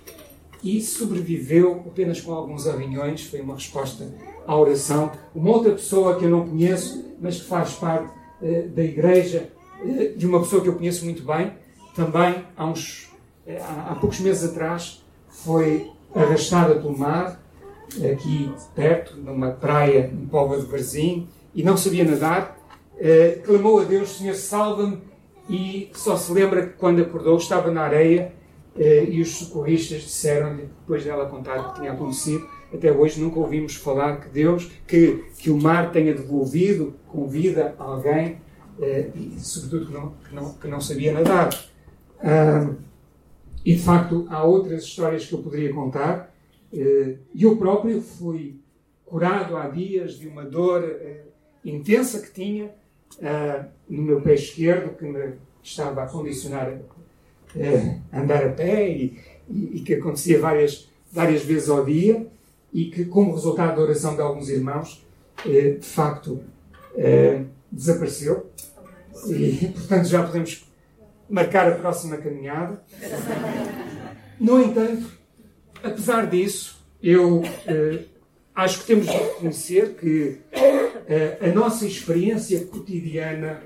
e 0.61 0.81
sobreviveu 0.81 1.85
apenas 1.87 2.19
com 2.19 2.33
alguns 2.33 2.67
arranhões. 2.67 3.23
Foi 3.23 3.39
uma 3.39 3.53
resposta 3.53 4.13
à 4.45 4.57
oração. 4.57 5.09
Uma 5.33 5.51
outra 5.51 5.71
pessoa 5.71 6.19
que 6.19 6.25
eu 6.25 6.29
não 6.29 6.45
conheço, 6.49 7.15
mas 7.21 7.39
que 7.39 7.47
faz 7.47 7.75
parte 7.75 8.11
da 8.73 8.83
igreja, 8.83 9.49
de 10.15 10.25
uma 10.25 10.39
pessoa 10.39 10.61
que 10.61 10.69
eu 10.69 10.75
conheço 10.75 11.05
muito 11.05 11.23
bem, 11.23 11.53
também 11.95 12.43
há, 12.55 12.65
uns, 12.65 13.11
há, 13.89 13.95
poucos 13.95 14.19
meses 14.19 14.49
atrás 14.49 15.03
foi 15.27 15.91
arrastada 16.13 16.75
pelo 16.75 16.97
mar, 16.97 17.41
aqui 18.11 18.51
perto, 18.75 19.17
numa 19.17 19.51
praia 19.51 20.11
em 20.13 20.25
Póvoa 20.25 20.59
de 20.59 20.65
Varzim, 20.65 21.27
e 21.53 21.63
não 21.63 21.77
sabia 21.77 22.03
nadar. 22.03 22.57
clamou 23.43 23.79
a 23.79 23.83
Deus: 23.83 24.17
Senhor, 24.17 24.35
salva-me. 24.35 24.99
E 25.49 25.89
só 25.93 26.17
se 26.17 26.31
lembra 26.31 26.67
que 26.67 26.73
quando 26.73 27.01
acordou 27.01 27.37
estava 27.37 27.71
na 27.71 27.81
areia 27.83 28.33
eh, 28.77 29.07
e 29.09 29.21
os 29.21 29.37
socorristas 29.37 30.01
disseram-lhe, 30.01 30.69
depois 30.81 31.03
dela 31.03 31.25
contar 31.25 31.59
o 31.59 31.71
que 31.71 31.79
tinha 31.79 31.93
acontecido, 31.93 32.47
até 32.73 32.91
hoje 32.91 33.21
nunca 33.21 33.39
ouvimos 33.39 33.75
falar 33.75 34.19
que 34.19 34.29
Deus, 34.29 34.69
que, 34.85 35.23
que 35.37 35.49
o 35.49 35.57
mar 35.57 35.91
tenha 35.91 36.13
devolvido 36.13 36.95
com 37.07 37.27
vida 37.27 37.75
alguém, 37.79 38.41
eh, 38.81 39.09
e 39.15 39.39
sobretudo 39.39 39.87
que 39.87 39.93
não, 39.93 40.11
que 40.11 40.35
não, 40.35 40.53
que 40.53 40.67
não 40.67 40.81
sabia 40.81 41.13
nadar. 41.13 41.49
E 43.65 43.75
de 43.75 43.81
facto 43.81 44.25
há 44.29 44.43
outras 44.43 44.83
histórias 44.83 45.25
que 45.25 45.33
eu 45.33 45.39
poderia 45.39 45.73
contar. 45.73 46.33
Eh, 46.73 47.15
eu 47.35 47.57
próprio 47.57 48.01
fui 48.01 48.59
curado 49.05 49.55
há 49.57 49.67
dias 49.67 50.13
de 50.13 50.27
uma 50.27 50.43
dor 50.43 50.83
intensa 51.63 52.19
que 52.19 52.31
tinha 52.31 52.71
ah, 53.23 53.65
no 53.89 54.01
meu 54.01 54.21
pé 54.21 54.33
esquerdo, 54.33 54.95
que 54.95 55.05
me 55.05 55.33
estava 55.63 56.03
a 56.03 56.07
condicionar 56.07 56.77
é, 57.55 57.97
andar 58.13 58.45
a 58.45 58.49
pé 58.49 58.89
e, 58.89 59.19
e, 59.49 59.77
e, 59.77 59.79
que 59.81 59.95
acontecia 59.95 60.39
várias, 60.39 60.89
várias 61.11 61.43
vezes 61.43 61.69
ao 61.69 61.83
dia 61.83 62.27
e 62.73 62.85
que, 62.85 63.05
como 63.05 63.33
resultado 63.33 63.75
da 63.75 63.81
oração 63.81 64.15
de 64.15 64.21
alguns 64.21 64.49
irmãos, 64.49 65.05
é, 65.45 65.71
de 65.71 65.85
facto 65.85 66.41
é, 66.95 67.43
desapareceu. 67.71 68.47
E, 69.25 69.67
portanto, 69.73 70.05
já 70.05 70.23
podemos 70.23 70.65
marcar 71.29 71.71
a 71.71 71.75
próxima 71.75 72.17
caminhada. 72.17 72.83
No 74.39 74.61
entanto, 74.61 75.11
apesar 75.83 76.27
disso, 76.27 76.77
eu 77.01 77.43
eh, 77.65 78.03
acho 78.55 78.79
que 78.79 78.85
temos 78.85 79.05
de 79.05 79.11
reconhecer 79.11 79.95
que 79.95 80.37
eh, 81.07 81.37
a 81.41 81.47
nossa 81.47 81.85
experiência 81.85 82.65
cotidiana 82.65 83.61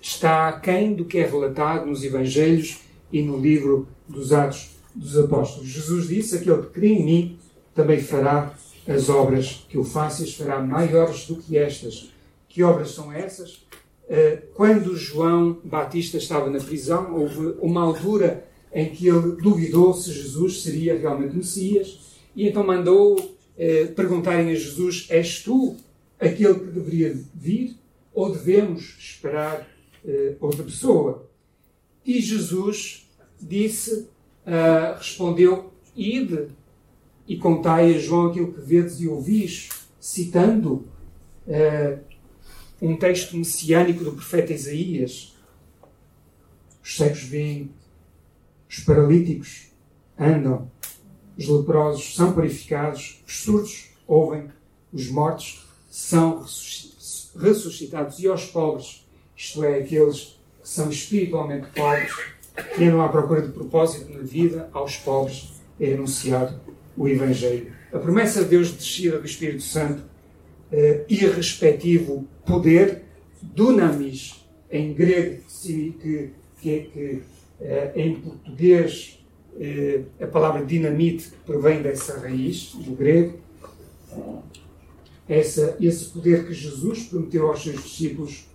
está 0.00 0.48
aquém 0.48 0.94
do 0.94 1.04
que 1.04 1.18
é 1.18 1.26
relatado 1.26 1.86
nos 1.86 2.02
Evangelhos 2.04 2.80
e 3.12 3.22
no 3.22 3.38
livro 3.38 3.88
dos 4.08 4.32
Atos 4.32 4.70
dos 4.94 5.18
Apóstolos. 5.18 5.68
Jesus 5.68 6.08
disse: 6.08 6.36
Aquele 6.36 6.62
que 6.62 6.70
crê 6.70 6.88
em 6.88 7.04
mim 7.04 7.38
também 7.74 8.00
fará 8.00 8.52
as 8.86 9.08
obras 9.08 9.64
que 9.68 9.76
eu 9.76 9.84
faço 9.84 10.22
e 10.22 10.24
as 10.24 10.34
fará 10.34 10.60
maiores 10.60 11.26
do 11.26 11.36
que 11.36 11.56
estas. 11.56 12.10
Que 12.48 12.62
obras 12.62 12.90
são 12.90 13.12
essas? 13.12 13.64
Eh, 14.08 14.42
quando 14.54 14.96
João 14.96 15.60
Batista 15.64 16.18
estava 16.18 16.50
na 16.50 16.58
prisão, 16.58 17.14
houve 17.14 17.56
uma 17.60 17.82
altura 17.82 18.46
em 18.72 18.90
que 18.90 19.06
ele 19.06 19.36
duvidou 19.36 19.94
se 19.94 20.12
Jesus 20.12 20.62
seria 20.62 20.98
realmente 20.98 21.36
Messias 21.36 22.18
e 22.34 22.48
então 22.48 22.64
mandou 22.64 23.36
eh, 23.56 23.86
perguntarem 23.86 24.50
a 24.50 24.54
Jesus: 24.54 25.06
És 25.10 25.40
tu 25.42 25.76
aquele 26.18 26.54
que 26.54 26.66
deveria 26.66 27.16
vir 27.34 27.76
ou 28.12 28.30
devemos 28.30 28.96
esperar 28.98 29.68
eh, 30.04 30.34
outra 30.40 30.62
pessoa? 30.62 31.28
E 32.04 32.20
Jesus 32.20 33.08
disse, 33.40 34.08
uh, 34.46 34.96
respondeu: 34.96 35.72
Ide 35.96 36.48
e 37.26 37.36
contai 37.36 37.94
a 37.94 37.98
João 37.98 38.28
aquilo 38.28 38.52
que 38.52 38.60
vedes 38.60 39.00
e 39.00 39.08
ouvis, 39.08 39.68
citando 40.00 40.84
uh, 41.46 41.98
um 42.82 42.96
texto 42.96 43.36
messiânico 43.36 44.02
do 44.02 44.12
profeta 44.12 44.52
Isaías. 44.52 45.36
Os 46.82 46.96
cegos 46.96 47.22
veem, 47.22 47.70
os 48.68 48.80
paralíticos 48.80 49.68
andam, 50.18 50.68
os 51.38 51.48
leprosos 51.48 52.16
são 52.16 52.32
purificados, 52.32 53.22
os 53.24 53.42
surdos 53.42 53.90
ouvem, 54.06 54.48
os 54.92 55.08
mortos 55.08 55.64
são 55.88 56.44
ressuscitados 57.38 58.18
e 58.18 58.26
aos 58.26 58.46
pobres, 58.46 59.06
isto 59.36 59.62
é, 59.62 59.78
aqueles 59.78 60.40
que 60.60 60.68
são 60.68 60.90
espiritualmente 60.90 61.68
pobres, 61.68 62.12
que 62.74 62.84
andam 62.84 63.00
à 63.00 63.08
procura 63.08 63.42
de 63.42 63.52
propósito 63.52 64.12
na 64.12 64.22
vida, 64.22 64.68
aos 64.72 64.96
pobres 64.96 65.52
é 65.78 65.94
anunciado 65.94 66.60
o 66.96 67.06
Evangelho. 67.08 67.72
A 67.92 67.98
promessa 67.98 68.42
de 68.42 68.50
Deus 68.50 68.68
de 68.68 68.74
descida 68.74 69.18
do 69.18 69.26
Espírito 69.26 69.62
Santo, 69.62 70.02
eh, 70.72 71.04
irrespectivo 71.08 72.26
poder, 72.46 73.02
dunamis, 73.42 74.44
em 74.70 74.92
grego, 74.92 75.42
que, 75.62 76.32
que, 76.60 76.80
que 76.80 77.22
eh, 77.60 77.92
em 77.94 78.14
português 78.16 79.24
eh, 79.60 80.00
a 80.20 80.26
palavra 80.26 80.64
dinamite 80.64 81.30
provém 81.44 81.82
dessa 81.82 82.18
raiz, 82.18 82.72
do 82.74 82.92
grego. 82.92 83.38
Essa, 85.28 85.76
esse 85.80 86.06
poder 86.06 86.46
que 86.46 86.52
Jesus 86.52 87.04
prometeu 87.04 87.48
aos 87.48 87.62
seus 87.62 87.82
discípulos 87.82 88.46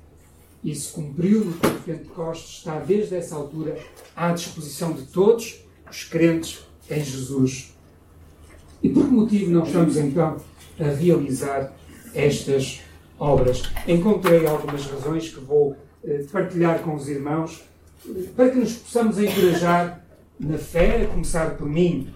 isso 0.64 0.94
cumpriu 0.94 1.46
no 1.46 1.54
dia 1.54 1.70
de 1.72 1.80
Pentecostes, 1.80 2.58
está 2.58 2.80
desde 2.80 3.16
essa 3.16 3.36
altura 3.36 3.78
à 4.16 4.34
disposição 4.34 4.92
de 4.92 5.04
todos 5.04 5.64
os 5.90 6.04
crentes 6.04 6.60
em 6.90 7.04
Jesus. 7.04 7.74
E 8.82 8.90
por 8.90 9.06
que 9.06 9.12
motivo 9.12 9.52
não 9.52 9.64
estamos 9.64 9.96
então 9.98 10.38
a 10.80 10.84
realizar 10.84 11.77
estas 12.18 12.82
obras? 13.20 13.64
Encontrei 13.88 14.46
algumas 14.46 14.86
razões 14.86 15.30
que 15.30 15.40
vou 15.40 15.76
eh, 16.04 16.26
partilhar 16.32 16.80
com 16.80 16.96
os 16.96 17.08
irmãos 17.08 17.64
para 18.36 18.50
que 18.50 18.58
nos 18.58 18.74
possamos 18.74 19.18
encorajar 19.18 20.06
na 20.40 20.58
fé, 20.58 21.04
a 21.04 21.08
começar 21.08 21.58
por 21.58 21.68
mim. 21.68 22.08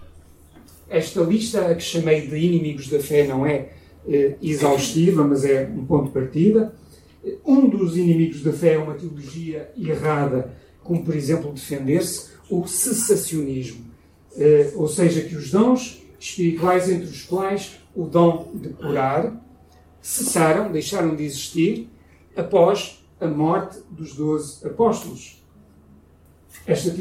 Esta 0.90 1.22
lista 1.22 1.68
a 1.68 1.76
que 1.76 1.82
chamei 1.82 2.28
de 2.28 2.38
inimigos 2.38 2.88
da 2.88 3.00
fé 3.00 3.26
não 3.26 3.46
é 3.46 3.70
eh, 4.08 4.36
exaustiva, 4.42 5.24
mas 5.24 5.46
é 5.46 5.66
um 5.66 5.86
ponto 5.86 6.08
de 6.08 6.12
partida. 6.12 6.74
Um 7.46 7.70
dos 7.70 7.98
inimigos 7.98 8.42
da 8.42 8.52
fé 8.52 8.74
é 8.74 8.78
uma 8.78 8.96
teologia 8.96 9.72
errada, 9.78 10.54
como 10.84 11.04
por 11.04 11.16
exemplo 11.16 11.52
defender-se 11.52 12.32
o 12.50 12.68
cessacionismo, 12.68 13.86
eh, 14.36 14.72
ou 14.76 14.88
seja, 14.88 15.22
que 15.22 15.36
os 15.36 15.52
dons 15.52 16.02
espirituais, 16.20 16.90
entre 16.90 17.06
os 17.06 17.24
quais 17.24 17.80
o 17.96 18.06
dom 18.06 18.52
de 18.54 18.70
curar, 18.70 19.34
cessaram, 20.02 20.72
deixaram 20.72 21.16
de 21.16 21.24
existir 21.24 21.90
após 22.36 23.06
a 23.20 23.28
morte 23.28 23.80
dos 23.90 24.16
doze 24.16 24.66
apóstolos. 24.66 25.44
Esta 26.66 26.94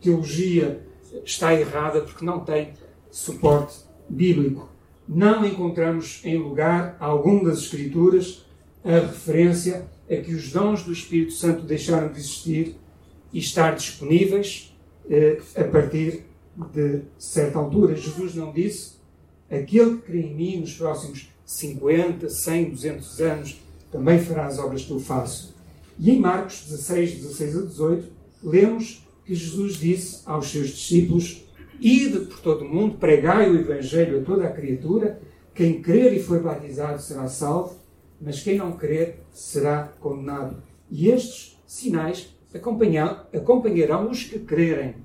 teologia 0.00 0.86
está 1.24 1.54
errada 1.54 2.00
porque 2.00 2.24
não 2.24 2.40
tem 2.40 2.72
suporte 3.10 3.76
bíblico. 4.08 4.68
Não 5.08 5.44
encontramos 5.44 6.20
em 6.24 6.36
lugar 6.38 6.96
algum 6.98 7.44
das 7.44 7.58
Escrituras 7.58 8.44
a 8.84 9.06
referência 9.06 9.88
a 10.10 10.16
que 10.16 10.34
os 10.34 10.50
dons 10.52 10.82
do 10.82 10.92
Espírito 10.92 11.32
Santo 11.32 11.62
deixaram 11.62 12.12
de 12.12 12.18
existir 12.18 12.76
e 13.32 13.38
estar 13.38 13.74
disponíveis 13.74 14.76
eh, 15.08 15.40
a 15.56 15.64
partir 15.64 16.24
de 16.72 17.02
certa 17.18 17.58
altura. 17.58 17.94
Jesus 17.94 18.34
não 18.34 18.52
disse: 18.52 18.96
aquele 19.50 19.96
que 19.96 20.02
crê 20.02 20.20
em 20.20 20.34
mim 20.34 20.60
nos 20.60 20.74
próximos 20.74 21.28
50, 21.46 22.28
100, 22.28 22.70
200 22.70 23.20
anos 23.20 23.60
também 23.90 24.18
fará 24.18 24.46
as 24.46 24.58
obras 24.58 24.84
que 24.84 24.90
eu 24.90 24.98
faço. 24.98 25.54
E 25.98 26.10
em 26.10 26.18
Marcos 26.18 26.64
16, 26.68 27.14
16 27.22 27.56
a 27.56 27.62
18, 27.62 28.12
lemos 28.42 29.06
que 29.24 29.34
Jesus 29.34 29.76
disse 29.76 30.22
aos 30.26 30.50
seus 30.50 30.70
discípulos: 30.70 31.44
Ide 31.80 32.26
por 32.26 32.40
todo 32.40 32.64
o 32.64 32.68
mundo, 32.68 32.98
pregai 32.98 33.48
o 33.48 33.58
Evangelho 33.58 34.20
a 34.20 34.24
toda 34.24 34.44
a 34.44 34.52
criatura. 34.52 35.20
Quem 35.54 35.80
crer 35.80 36.12
e 36.12 36.22
for 36.22 36.42
batizado 36.42 37.00
será 37.00 37.28
salvo, 37.28 37.76
mas 38.20 38.42
quem 38.42 38.58
não 38.58 38.72
crer 38.72 39.20
será 39.32 39.84
condenado. 40.00 40.62
E 40.90 41.08
estes 41.08 41.56
sinais 41.66 42.34
acompanharão 43.32 44.10
os 44.10 44.24
que 44.24 44.38
crerem. 44.38 44.96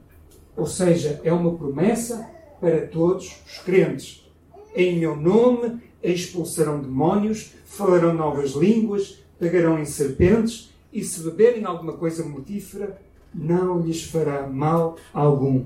Ou 0.58 0.66
seja, 0.66 1.22
é 1.24 1.32
uma 1.32 1.56
promessa 1.56 2.28
para 2.60 2.86
todos 2.88 3.42
os 3.46 3.60
crentes. 3.60 4.30
Em 4.76 5.00
meu 5.00 5.16
nome 5.16 5.82
expulsarão 6.04 6.82
demónios, 6.82 7.54
falarão 7.66 8.14
novas 8.14 8.52
línguas, 8.52 9.24
pegarão 9.40 9.80
em 9.80 9.86
serpentes, 9.86 10.72
e 10.92 11.04
se 11.04 11.22
beberem 11.22 11.64
alguma 11.64 11.94
coisa 11.94 12.24
mortífera, 12.24 13.00
não 13.34 13.80
lhes 13.80 14.04
fará 14.04 14.46
mal 14.48 14.98
algum. 15.14 15.66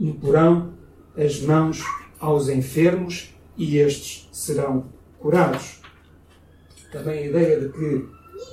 Imporão 0.00 0.72
as 1.16 1.40
mãos 1.40 1.82
aos 2.18 2.48
enfermos 2.48 3.34
e 3.56 3.76
estes 3.76 4.28
serão 4.32 4.86
curados. 5.18 5.80
Também 6.90 7.18
a 7.18 7.26
ideia 7.26 7.60
de 7.60 7.68
que 7.68 8.08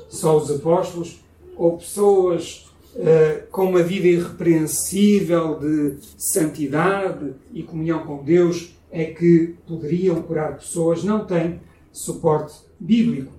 só 0.10 0.38
os 0.38 0.52
apóstolos 0.52 1.24
ou 1.56 1.78
pessoas 1.78 2.70
uh, 2.96 3.48
com 3.50 3.66
uma 3.66 3.84
vida 3.84 4.08
irrepreensível 4.08 5.60
de 5.60 5.98
santidade 6.18 7.34
e 7.54 7.64
comunhão 7.64 8.06
com 8.06 8.24
Deus 8.24 8.76
é 8.92 9.06
que 9.06 9.56
poderiam 9.68 10.22
curar 10.22 10.58
pessoas 10.58 11.04
não 11.04 11.26
tem 11.26 11.62
suporte 11.92 12.56
bíblico. 12.80 13.32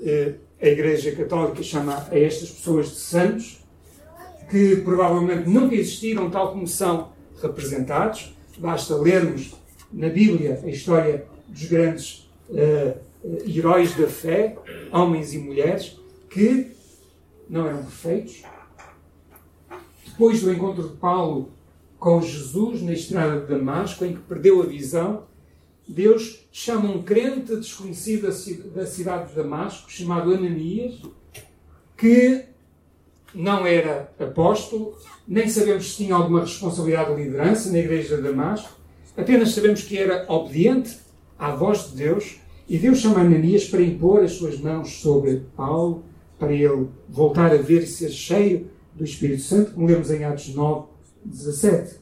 Uh, 0.00 0.34
a 0.60 0.66
Igreja 0.66 1.12
Católica 1.12 1.62
chama 1.62 2.06
a 2.10 2.18
estas 2.18 2.50
pessoas 2.50 2.88
de 2.88 2.96
santos, 2.96 3.64
que 4.50 4.76
provavelmente 4.76 5.48
nunca 5.48 5.74
existiram 5.74 6.30
tal 6.30 6.52
como 6.52 6.66
são 6.66 7.12
representados. 7.40 8.36
Basta 8.58 8.96
lermos 8.96 9.54
na 9.92 10.08
Bíblia 10.08 10.60
a 10.64 10.68
história 10.68 11.26
dos 11.46 11.64
grandes 11.64 12.28
uh, 12.50 12.98
heróis 13.46 13.94
da 13.94 14.08
fé, 14.08 14.56
homens 14.92 15.32
e 15.32 15.38
mulheres, 15.38 15.98
que 16.28 16.72
não 17.48 17.66
eram 17.66 17.82
perfeitos. 17.82 18.42
Depois 20.04 20.42
do 20.42 20.52
encontro 20.52 20.88
de 20.88 20.96
Paulo 20.96 21.50
com 21.98 22.20
Jesus 22.22 22.82
na 22.82 22.92
estrada 22.92 23.40
de 23.40 23.46
Damasco, 23.46 24.04
em 24.04 24.14
que 24.14 24.20
perdeu 24.20 24.62
a 24.62 24.66
visão, 24.66 25.24
Deus 25.86 26.46
chama 26.52 26.90
um 26.90 27.02
crente 27.02 27.56
desconhecido 27.56 28.28
da 28.74 28.86
cidade 28.86 29.30
de 29.30 29.34
Damasco, 29.34 29.90
chamado 29.90 30.34
Ananias, 30.34 31.00
que 31.96 32.44
não 33.34 33.66
era 33.66 34.12
apóstolo, 34.18 34.96
nem 35.26 35.48
sabemos 35.48 35.90
se 35.90 35.96
tinha 35.96 36.14
alguma 36.14 36.40
responsabilidade 36.40 37.16
de 37.16 37.22
liderança 37.22 37.70
na 37.72 37.78
igreja 37.78 38.16
de 38.16 38.22
Damasco, 38.22 38.78
apenas 39.16 39.50
sabemos 39.50 39.82
que 39.82 39.98
era 39.98 40.24
obediente 40.28 40.98
à 41.38 41.50
voz 41.52 41.90
de 41.90 41.96
Deus, 41.96 42.36
e 42.68 42.78
Deus 42.78 42.98
chama 42.98 43.20
Ananias 43.20 43.64
para 43.64 43.82
impor 43.82 44.22
as 44.22 44.32
suas 44.32 44.58
mãos 44.60 45.00
sobre 45.00 45.42
Paulo, 45.56 46.04
para 46.38 46.52
ele 46.52 46.88
voltar 47.08 47.50
a 47.50 47.56
ver 47.56 47.82
e 47.82 47.86
ser 47.86 48.10
cheio 48.10 48.70
do 48.94 49.04
Espírito 49.04 49.42
Santo, 49.42 49.72
como 49.72 49.86
lemos 49.86 50.10
em 50.10 50.24
Atos 50.24 50.54
9, 50.54 50.86
17. 51.28 51.96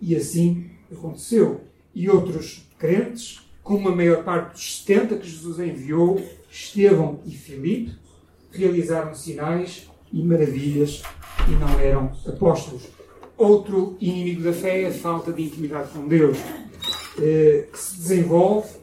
E 0.00 0.16
assim 0.16 0.70
aconteceu. 0.90 1.62
E 1.94 2.08
outros 2.08 2.68
crentes, 2.78 3.40
como 3.62 3.88
a 3.88 3.96
maior 3.96 4.24
parte 4.24 4.52
dos 4.52 4.78
70 4.78 5.16
que 5.16 5.28
Jesus 5.28 5.58
enviou, 5.58 6.20
Estevão 6.50 7.20
e 7.24 7.30
Filipe, 7.30 7.92
realizaram 8.50 9.14
sinais 9.14 9.88
e 10.12 10.22
maravilhas 10.22 11.02
e 11.48 11.52
não 11.52 11.80
eram 11.80 12.12
apóstolos. 12.26 12.82
Outro 13.36 13.96
inimigo 14.00 14.42
da 14.42 14.52
fé 14.52 14.82
é 14.82 14.88
a 14.88 14.92
falta 14.92 15.32
de 15.32 15.42
intimidade 15.42 15.90
com 15.90 16.06
Deus, 16.06 16.36
eh, 17.18 17.66
que 17.72 17.78
se 17.78 17.96
desenvolve 17.96 18.82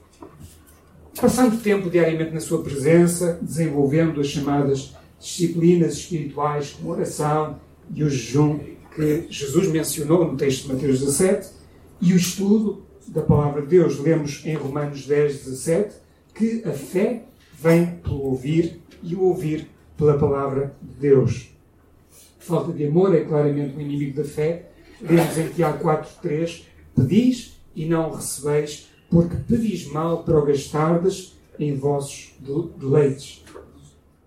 passando 1.20 1.62
tempo 1.62 1.90
diariamente 1.90 2.34
na 2.34 2.40
sua 2.40 2.64
presença, 2.64 3.38
desenvolvendo 3.42 4.22
as 4.22 4.28
chamadas 4.28 4.96
disciplinas 5.20 5.94
espirituais 5.96 6.72
como 6.72 6.92
oração 6.92 7.60
e 7.94 8.04
o 8.04 8.10
jejum 8.10 8.60
que 9.00 9.28
Jesus 9.30 9.68
mencionou 9.70 10.30
no 10.30 10.36
texto 10.36 10.68
de 10.68 10.74
Mateus 10.74 11.00
17 11.00 11.50
e 12.02 12.12
o 12.12 12.18
estudo 12.18 12.84
da 13.08 13.22
palavra 13.22 13.62
de 13.62 13.70
Deus. 13.70 13.98
Lemos 13.98 14.42
em 14.46 14.56
Romanos 14.56 15.06
10, 15.06 15.46
17 15.46 15.96
que 16.36 16.62
a 16.66 16.74
fé 16.74 17.24
vem 17.58 17.86
pelo 18.04 18.22
ouvir 18.24 18.82
e 19.02 19.16
o 19.16 19.24
ouvir 19.24 19.70
pela 19.98 20.18
palavra 20.18 20.76
de 20.82 21.00
Deus. 21.00 21.50
Falta 22.40 22.74
de 22.74 22.86
amor 22.88 23.16
é 23.16 23.22
claramente 23.22 23.78
o 23.78 23.82
inimigo 23.82 24.18
da 24.18 24.28
fé. 24.28 24.70
Lemos 25.02 25.38
em 25.38 25.48
Tiago 25.48 25.80
4, 25.80 26.22
3 26.22 26.68
Pedis 26.94 27.58
e 27.74 27.86
não 27.86 28.12
recebeis, 28.12 28.90
porque 29.10 29.38
pedis 29.48 29.88
mal 29.88 30.24
para 30.24 30.38
o 30.38 30.46
gastardes 30.46 31.38
em 31.58 31.76
vossos 31.76 32.34
deleites 32.78 33.44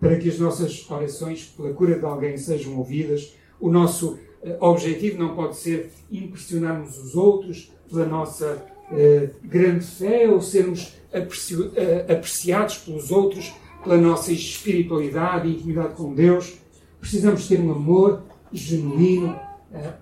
para 0.02 0.16
que 0.16 0.28
as 0.28 0.36
nossas 0.36 0.84
orações 0.90 1.44
pela 1.56 1.72
cura 1.72 1.96
de 1.96 2.04
alguém 2.04 2.36
sejam 2.36 2.76
ouvidas. 2.76 3.36
O 3.60 3.70
nosso 3.70 4.18
objetivo 4.60 5.18
não 5.18 5.34
pode 5.34 5.56
ser 5.56 5.90
impressionarmos 6.10 6.98
os 6.98 7.14
outros 7.14 7.72
pela 7.88 8.06
nossa 8.06 8.64
uh, 8.90 9.46
grande 9.46 9.84
fé 9.84 10.28
ou 10.28 10.40
sermos 10.40 10.94
uh, 11.12 12.12
apreciados 12.12 12.78
pelos 12.78 13.10
outros 13.10 13.52
pela 13.82 13.96
nossa 13.96 14.32
espiritualidade 14.32 15.48
e 15.48 15.54
intimidade 15.54 15.94
com 15.94 16.14
Deus. 16.14 16.56
Precisamos 17.00 17.48
ter 17.48 17.58
um 17.60 17.72
amor 17.72 18.22
genuíno 18.52 19.38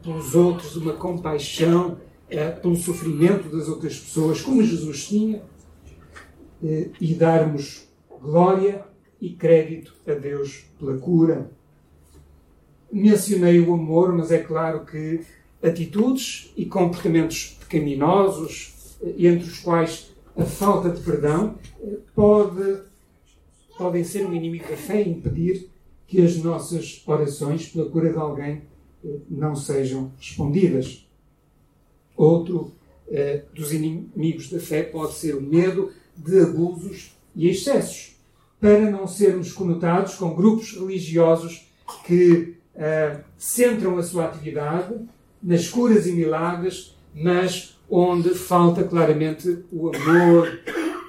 pelos 0.03 0.35
outros, 0.35 0.77
uma 0.77 0.93
compaixão 0.93 1.97
pelo 2.61 2.77
sofrimento 2.77 3.49
das 3.49 3.69
outras 3.69 3.99
pessoas, 3.99 4.43
como 4.43 4.63
Jesus 4.63 5.07
tinha, 5.07 5.43
e 7.01 7.15
darmos 7.15 7.89
glória 8.21 8.85
e 9.21 9.31
crédito 9.31 9.95
a 10.07 10.13
Deus 10.13 10.67
pela 10.79 10.99
cura. 10.99 11.51
Mencionei 12.93 13.61
o 13.61 13.75
amor, 13.75 14.13
mas 14.13 14.31
é 14.31 14.39
claro 14.39 14.85
que 14.85 15.21
atitudes 15.63 16.53
e 16.57 16.67
comportamentos 16.67 17.59
pecaminosos, 17.61 18.97
entre 19.17 19.49
os 19.49 19.61
quais 19.61 20.11
a 20.37 20.45
falta 20.45 20.91
de 20.91 21.01
perdão, 21.03 21.57
pode, 22.15 22.83
podem 23.77 24.03
ser 24.05 24.27
um 24.27 24.35
inimigo 24.35 24.69
da 24.69 24.77
fé 24.77 25.03
e 25.03 25.11
impedir 25.11 25.69
que 26.07 26.21
as 26.21 26.37
nossas 26.39 27.03
orações 27.07 27.69
pela 27.69 27.89
cura 27.89 28.11
de 28.11 28.19
alguém 28.19 28.63
eh, 29.05 29.19
não 29.29 29.55
sejam 29.55 30.13
respondidas. 30.19 31.09
Outro 32.17 32.73
eh, 33.09 33.45
dos 33.55 33.73
inimigos 33.73 34.51
da 34.51 34.59
fé 34.59 34.83
pode 34.83 35.15
ser 35.15 35.37
o 35.37 35.41
medo 35.41 35.93
de 36.17 36.41
abusos 36.41 37.17
e 37.35 37.49
excessos 37.49 38.17
para 38.61 38.91
não 38.91 39.07
sermos 39.07 39.53
conotados 39.53 40.17
com 40.17 40.35
grupos 40.35 40.73
religiosos 40.73 41.71
que 42.05 42.57
uh, 42.77 43.21
centram 43.39 43.99
a 43.99 44.03
sua 44.03 44.27
atividade 44.27 44.95
nas 45.43 45.69
curas 45.69 46.07
e 46.07 46.13
milagres, 46.13 46.97
mas 47.15 47.79
onde 47.89 48.31
falta 48.31 48.85
claramente 48.85 49.65
o 49.73 49.91
amor, 49.95 50.61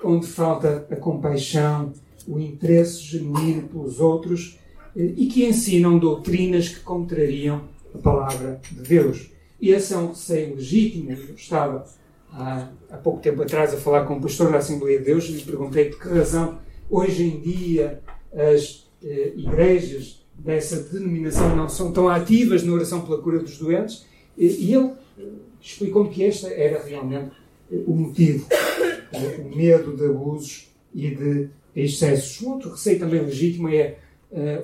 onde 0.04 0.28
falta 0.28 0.88
a 0.90 0.96
compaixão, 0.96 1.94
o 2.28 2.40
interesse 2.40 3.02
genuíno 3.02 3.68
pelos 3.68 4.00
outros 4.00 4.60
uh, 4.96 5.00
e 5.00 5.28
que 5.28 5.46
ensinam 5.46 6.00
doutrinas 6.00 6.70
que 6.70 6.80
contrariam 6.80 7.64
a 7.94 7.98
palavra 7.98 8.60
de 8.72 8.82
Deus. 8.82 9.32
E 9.60 9.70
esse 9.70 9.94
é 9.94 9.98
um 9.98 10.08
receio 10.08 10.56
legítimo. 10.56 11.12
Eu 11.12 11.36
estava 11.36 11.86
há, 12.32 12.68
há 12.90 12.98
pouco 12.98 13.20
tempo 13.20 13.44
atrás 13.44 13.74
a 13.74 13.78
falar 13.78 14.06
com 14.06 14.16
o 14.16 14.22
pastor 14.22 14.52
da 14.52 14.58
Assembleia 14.58 14.98
de 14.98 15.06
Deus 15.06 15.26
e 15.26 15.34
lhe 15.34 15.42
perguntei 15.44 15.86
por 15.90 16.02
que 16.02 16.10
razão 16.10 16.60
hoje 16.90 17.24
em 17.24 17.40
dia 17.40 18.02
as 18.34 18.90
eh, 19.04 19.34
igrejas 19.36 20.21
dessa 20.44 20.82
denominação 20.82 21.56
não 21.56 21.70
são 21.70 21.92
tão 21.92 22.10
ativas 22.10 22.64
na 22.64 22.74
oração 22.74 23.02
pela 23.02 23.22
cura 23.22 23.40
dos 23.40 23.58
doentes. 23.58 24.06
E, 24.38 24.74
ele 24.74 24.92
eh, 25.20 25.24
explicou-me 25.62 26.10
que 26.10 26.24
este 26.24 26.48
era 26.48 26.84
realmente 26.84 27.32
eh, 27.72 27.84
o 27.86 27.94
motivo, 27.94 28.48
eh, 28.52 29.40
o 29.40 29.56
medo 29.56 29.96
de 29.96 30.06
abusos 30.06 30.72
e 30.94 31.16
de 31.16 31.50
excessos. 31.76 32.42
Um 32.42 32.54
outro 32.54 32.72
receio 32.72 33.00
também 33.00 33.22
legítimo 33.22 33.70
é 33.70 33.98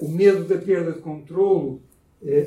o 0.01 0.07
medo 0.07 0.45
da 0.45 0.57
perda 0.57 0.93
de 0.93 0.99
controlo 0.99 1.81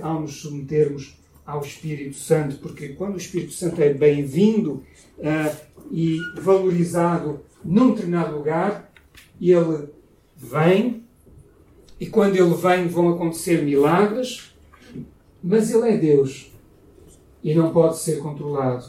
ao 0.01 0.23
nos 0.23 0.40
submetermos 0.40 1.19
ao 1.45 1.61
Espírito 1.61 2.16
Santo, 2.16 2.57
porque 2.57 2.90
quando 2.90 3.14
o 3.14 3.19
Espírito 3.19 3.53
Santo 3.53 3.83
é 3.83 3.93
bem-vindo 3.93 4.83
uh, 5.19 5.57
e 5.93 6.16
valorizado 6.40 7.40
num 7.62 7.90
determinado 7.90 8.37
lugar, 8.37 8.90
ele 9.38 9.88
vem 10.35 11.05
e 12.01 12.07
quando 12.07 12.35
ele 12.35 12.55
vem 12.55 12.89
vão 12.89 13.11
acontecer 13.11 13.63
milagres, 13.63 14.55
mas 15.43 15.71
ele 15.71 15.91
é 15.91 15.97
Deus 15.99 16.51
e 17.45 17.55
não 17.55 17.73
pode 17.73 17.99
ser 17.99 18.19
controlado. 18.21 18.87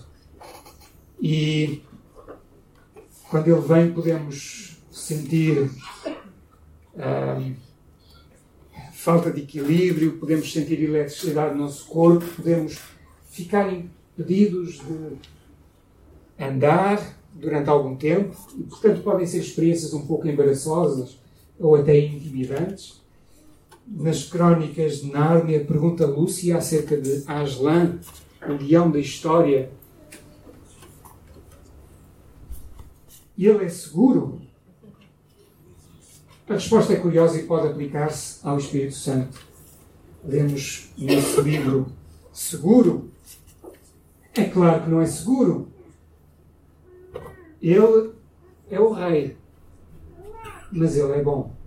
E 1.22 1.82
quando 3.30 3.48
ele 3.50 3.62
vem 3.62 3.92
podemos 3.92 4.82
sentir 4.90 5.70
falta 8.94 9.32
de 9.32 9.42
equilíbrio, 9.42 10.18
podemos 10.18 10.52
sentir 10.52 10.82
eletricidade 10.82 11.56
no 11.56 11.64
nosso 11.64 11.88
corpo, 11.88 12.26
podemos 12.36 12.80
ficar 13.26 13.72
impedidos 13.74 14.80
de 14.80 15.18
andar 16.40 17.18
durante 17.34 17.70
algum 17.70 17.96
tempo 17.96 18.36
e, 18.58 18.64
portanto, 18.64 19.02
podem 19.02 19.26
ser 19.26 19.40
experiências 19.40 19.94
um 19.94 20.06
pouco 20.06 20.28
embaraçosas 20.28 21.20
ou 21.60 21.76
até 21.76 21.98
intimidantes. 21.98 23.01
Nas 23.94 24.24
crónicas 24.24 25.02
de 25.02 25.12
Nárnia, 25.12 25.66
pergunta 25.66 26.06
Lúcia 26.06 26.58
acerca 26.58 26.96
de 26.96 27.24
Aslan, 27.28 28.00
o 28.48 28.54
leão 28.54 28.90
da 28.90 29.00
história. 29.00 29.70
Ele 33.38 33.66
é 33.66 33.70
seguro? 33.70 34.42
A 36.48 36.54
resposta 36.54 36.94
é 36.94 36.96
curiosa 36.96 37.38
e 37.38 37.44
pode 37.44 37.68
aplicar-se 37.68 38.40
ao 38.48 38.58
Espírito 38.58 38.96
Santo. 38.96 39.40
Lemos 40.24 40.92
nesse 40.98 41.42
livro 41.42 41.92
seguro. 42.32 43.12
É 44.34 44.46
claro 44.46 44.84
que 44.84 44.90
não 44.90 45.02
é 45.02 45.06
seguro. 45.06 45.68
Ele 47.62 48.12
é 48.70 48.80
o 48.80 48.94
rei, 48.94 49.38
mas 50.72 50.96
ele 50.96 51.12
é 51.12 51.22
bom. 51.22 51.61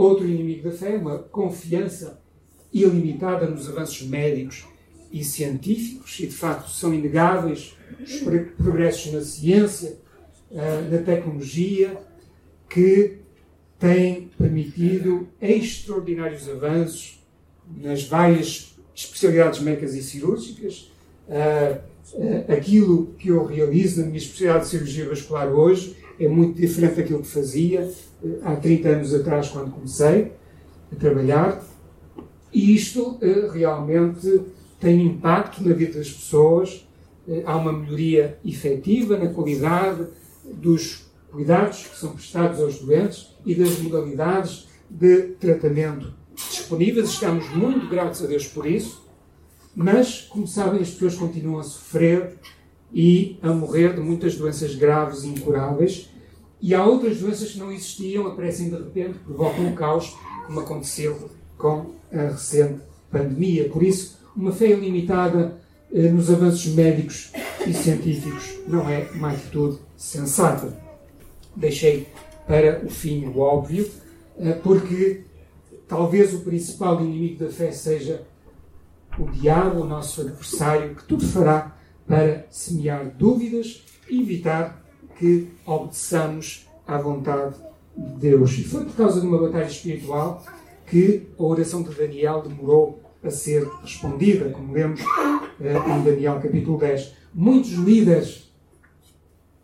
Outro 0.00 0.26
inimigo 0.26 0.62
da 0.62 0.74
fé 0.74 0.94
é 0.94 0.96
uma 0.96 1.18
confiança 1.18 2.22
ilimitada 2.72 3.46
nos 3.46 3.68
avanços 3.68 4.00
médicos 4.08 4.64
e 5.12 5.22
científicos, 5.22 6.18
e 6.20 6.26
de 6.26 6.34
facto 6.34 6.70
são 6.70 6.94
inegáveis 6.94 7.76
os 8.02 8.16
progressos 8.56 9.12
na 9.12 9.20
ciência, 9.20 9.98
eh, 10.50 10.88
na 10.90 10.98
tecnologia, 11.02 12.00
que 12.66 13.18
tem 13.78 14.30
permitido 14.38 15.28
extraordinários 15.38 16.48
avanços 16.48 17.22
nas 17.76 18.02
várias 18.04 18.74
especialidades 18.94 19.60
médicas 19.60 19.94
e 19.94 20.02
cirúrgicas. 20.02 20.90
Uh, 21.28 21.78
uh, 22.14 22.52
aquilo 22.52 23.14
que 23.18 23.28
eu 23.28 23.44
realizo 23.44 24.00
na 24.00 24.06
minha 24.06 24.18
especialidade 24.18 24.64
de 24.64 24.70
cirurgia 24.70 25.08
vascular 25.08 25.48
hoje 25.48 25.94
é 26.18 26.26
muito 26.26 26.58
diferente 26.58 26.96
daquilo 26.96 27.20
que 27.20 27.28
fazia 27.28 27.86
há 28.42 28.56
30 28.56 28.88
anos 28.88 29.14
atrás, 29.14 29.48
quando 29.48 29.70
comecei 29.70 30.32
a 30.92 30.96
trabalhar. 30.96 31.62
E 32.52 32.74
isto 32.74 33.18
realmente 33.52 34.42
tem 34.78 35.06
impacto 35.06 35.62
na 35.62 35.74
vida 35.74 35.98
das 35.98 36.10
pessoas. 36.10 36.86
há 37.44 37.56
uma 37.56 37.72
melhoria 37.72 38.38
efetiva 38.44 39.16
na 39.16 39.28
qualidade 39.28 40.06
dos 40.44 41.10
cuidados 41.30 41.86
que 41.86 41.96
são 41.96 42.12
prestados 42.12 42.60
aos 42.60 42.80
doentes 42.80 43.36
e 43.46 43.54
das 43.54 43.78
modalidades 43.78 44.68
de 44.88 45.34
tratamento 45.38 46.12
disponíveis. 46.34 47.10
Estamos 47.10 47.48
muito 47.50 47.88
gratos 47.88 48.24
a 48.24 48.26
Deus 48.26 48.46
por 48.46 48.66
isso, 48.66 49.06
mas, 49.74 50.22
como 50.22 50.46
sabem, 50.46 50.80
as 50.80 50.90
pessoas 50.90 51.14
continuam 51.14 51.60
a 51.60 51.62
sofrer 51.62 52.36
e 52.92 53.38
a 53.40 53.52
morrer 53.52 53.94
de 53.94 54.00
muitas 54.00 54.34
doenças 54.34 54.74
graves 54.74 55.22
e 55.22 55.28
incuráveis. 55.28 56.10
E 56.60 56.74
há 56.74 56.84
outras 56.84 57.18
doenças 57.18 57.52
que 57.52 57.58
não 57.58 57.72
existiam, 57.72 58.26
aparecem 58.26 58.68
de 58.68 58.76
repente, 58.76 59.18
provocam 59.20 59.66
um 59.66 59.74
caos, 59.74 60.14
como 60.46 60.60
aconteceu 60.60 61.30
com 61.56 61.92
a 62.12 62.22
recente 62.28 62.80
pandemia. 63.10 63.68
Por 63.68 63.82
isso, 63.82 64.18
uma 64.36 64.52
fé 64.52 64.70
ilimitada 64.70 65.58
eh, 65.92 66.08
nos 66.08 66.30
avanços 66.30 66.66
médicos 66.66 67.32
e 67.66 67.72
científicos 67.72 68.58
não 68.66 68.88
é 68.88 69.08
uma 69.14 69.32
atitude 69.32 69.78
sensata 69.96 70.90
deixei 71.56 72.06
para 72.46 72.84
o 72.84 72.90
fim 72.90 73.26
o 73.26 73.38
óbvio, 73.38 73.88
eh, 74.38 74.52
porque 74.62 75.22
talvez 75.86 76.34
o 76.34 76.40
principal 76.40 77.00
inimigo 77.00 77.44
da 77.44 77.50
fé 77.50 77.70
seja 77.70 78.22
o 79.18 79.30
diabo, 79.30 79.80
o 79.80 79.86
nosso 79.86 80.22
adversário, 80.22 80.94
que 80.94 81.04
tudo 81.04 81.26
fará 81.26 81.76
para 82.06 82.46
semear 82.50 83.14
dúvidas 83.16 83.84
e 84.08 84.20
evitar 84.20 84.79
que 85.20 85.48
obedeçamos 85.66 86.66
à 86.86 86.96
vontade 86.96 87.54
de 87.94 88.30
Deus. 88.30 88.58
E 88.58 88.64
foi 88.64 88.86
por 88.86 88.96
causa 88.96 89.20
de 89.20 89.26
uma 89.26 89.38
batalha 89.38 89.66
espiritual 89.66 90.42
que 90.86 91.28
a 91.38 91.42
oração 91.42 91.82
de 91.82 91.94
Daniel 91.94 92.42
demorou 92.42 93.02
a 93.22 93.30
ser 93.30 93.68
respondida, 93.82 94.48
como 94.48 94.72
lemos 94.72 95.00
eh, 95.60 95.74
em 95.76 96.02
Daniel 96.02 96.40
capítulo 96.42 96.78
10. 96.78 97.12
Muitos 97.34 97.72
líderes 97.72 98.50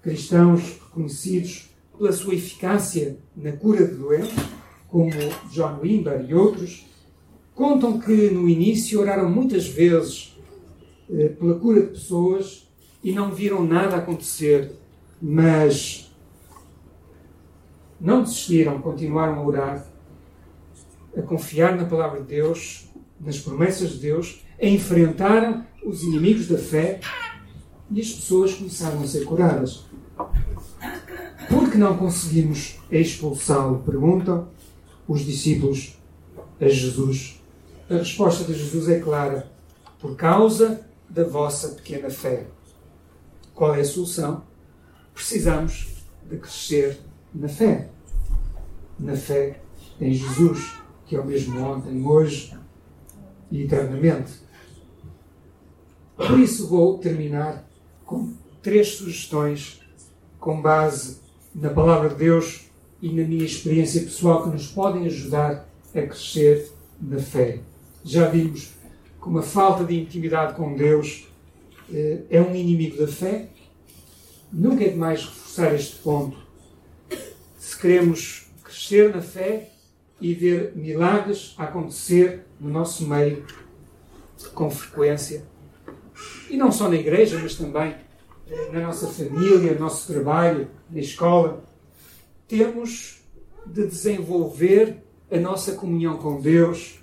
cristãos 0.02 0.78
reconhecidos 0.88 1.70
pela 1.96 2.12
sua 2.12 2.34
eficácia 2.34 3.16
na 3.34 3.52
cura 3.52 3.86
de 3.86 3.94
doentes, 3.94 4.36
como 4.88 5.10
John 5.50 5.80
Wimber 5.82 6.26
e 6.28 6.34
outros, 6.34 6.86
contam 7.54 7.98
que 7.98 8.30
no 8.30 8.46
início 8.46 9.00
oraram 9.00 9.30
muitas 9.30 9.66
vezes 9.66 10.36
eh, 11.10 11.28
pela 11.28 11.58
cura 11.58 11.80
de 11.80 11.88
pessoas 11.88 12.68
e 13.02 13.12
não 13.12 13.32
viram 13.32 13.64
nada 13.64 13.96
acontecer, 13.96 14.70
mas 15.20 16.12
não 18.00 18.22
desistiram, 18.22 18.80
continuaram 18.80 19.34
a 19.34 19.42
orar, 19.42 19.86
a 21.16 21.22
confiar 21.22 21.76
na 21.76 21.84
palavra 21.84 22.20
de 22.20 22.26
Deus, 22.26 22.88
nas 23.20 23.38
promessas 23.38 23.92
de 23.92 23.98
Deus, 23.98 24.44
a 24.60 24.66
enfrentaram 24.66 25.64
os 25.84 26.02
inimigos 26.02 26.48
da 26.48 26.58
fé 26.58 27.00
e 27.90 28.00
as 28.00 28.10
pessoas 28.10 28.54
começaram 28.54 29.00
a 29.00 29.06
ser 29.06 29.24
curadas. 29.24 29.84
Por 31.48 31.70
que 31.70 31.78
não 31.78 31.96
conseguimos 31.96 32.78
expulsá-lo? 32.90 33.82
Perguntam 33.84 34.48
os 35.06 35.24
discípulos 35.24 35.96
a 36.60 36.68
Jesus. 36.68 37.40
A 37.88 37.94
resposta 37.94 38.44
de 38.44 38.58
Jesus 38.58 38.88
é 38.88 38.98
clara: 38.98 39.50
por 40.00 40.16
causa 40.16 40.84
da 41.08 41.24
vossa 41.24 41.68
pequena 41.68 42.10
fé. 42.10 42.46
Qual 43.54 43.74
é 43.74 43.80
a 43.80 43.84
solução? 43.84 44.42
Precisamos 45.16 46.04
de 46.28 46.36
crescer 46.36 47.00
na 47.34 47.48
fé. 47.48 47.88
Na 49.00 49.16
fé 49.16 49.60
em 49.98 50.12
Jesus, 50.12 50.74
que 51.06 51.16
é 51.16 51.20
o 51.20 51.24
mesmo 51.24 51.58
ontem, 51.58 52.04
hoje 52.04 52.54
e 53.50 53.62
eternamente. 53.62 54.34
Por 56.16 56.38
isso 56.38 56.68
vou 56.68 56.98
terminar 56.98 57.66
com 58.04 58.34
três 58.62 58.88
sugestões 58.88 59.80
com 60.38 60.60
base 60.60 61.18
na 61.54 61.70
palavra 61.70 62.10
de 62.10 62.16
Deus 62.16 62.66
e 63.00 63.08
na 63.08 63.26
minha 63.26 63.44
experiência 63.44 64.02
pessoal 64.02 64.44
que 64.44 64.50
nos 64.50 64.66
podem 64.68 65.06
ajudar 65.06 65.66
a 65.94 66.02
crescer 66.02 66.70
na 67.00 67.18
fé. 67.18 67.60
Já 68.04 68.28
vimos 68.28 68.74
como 69.18 69.38
a 69.38 69.42
falta 69.42 69.82
de 69.82 69.98
intimidade 69.98 70.54
com 70.54 70.76
Deus 70.76 71.26
eh, 71.90 72.20
é 72.28 72.40
um 72.40 72.54
inimigo 72.54 72.98
da 72.98 73.08
fé. 73.08 73.48
Nunca 74.58 74.84
é 74.84 74.88
demais 74.88 75.22
reforçar 75.22 75.74
este 75.74 75.96
ponto. 75.96 76.38
Se 77.58 77.78
queremos 77.78 78.50
crescer 78.64 79.14
na 79.14 79.20
fé 79.20 79.68
e 80.18 80.32
ver 80.32 80.72
milagres 80.74 81.54
acontecer 81.58 82.46
no 82.58 82.70
nosso 82.70 83.06
meio 83.06 83.44
com 84.54 84.70
frequência, 84.70 85.44
e 86.48 86.56
não 86.56 86.72
só 86.72 86.88
na 86.88 86.96
igreja, 86.96 87.38
mas 87.38 87.54
também 87.54 87.96
na 88.72 88.80
nossa 88.80 89.08
família, 89.08 89.74
no 89.74 89.80
nosso 89.80 90.10
trabalho, 90.10 90.70
na 90.88 91.00
escola, 91.00 91.62
temos 92.48 93.20
de 93.66 93.86
desenvolver 93.86 95.04
a 95.30 95.38
nossa 95.38 95.72
comunhão 95.72 96.16
com 96.16 96.40
Deus 96.40 96.98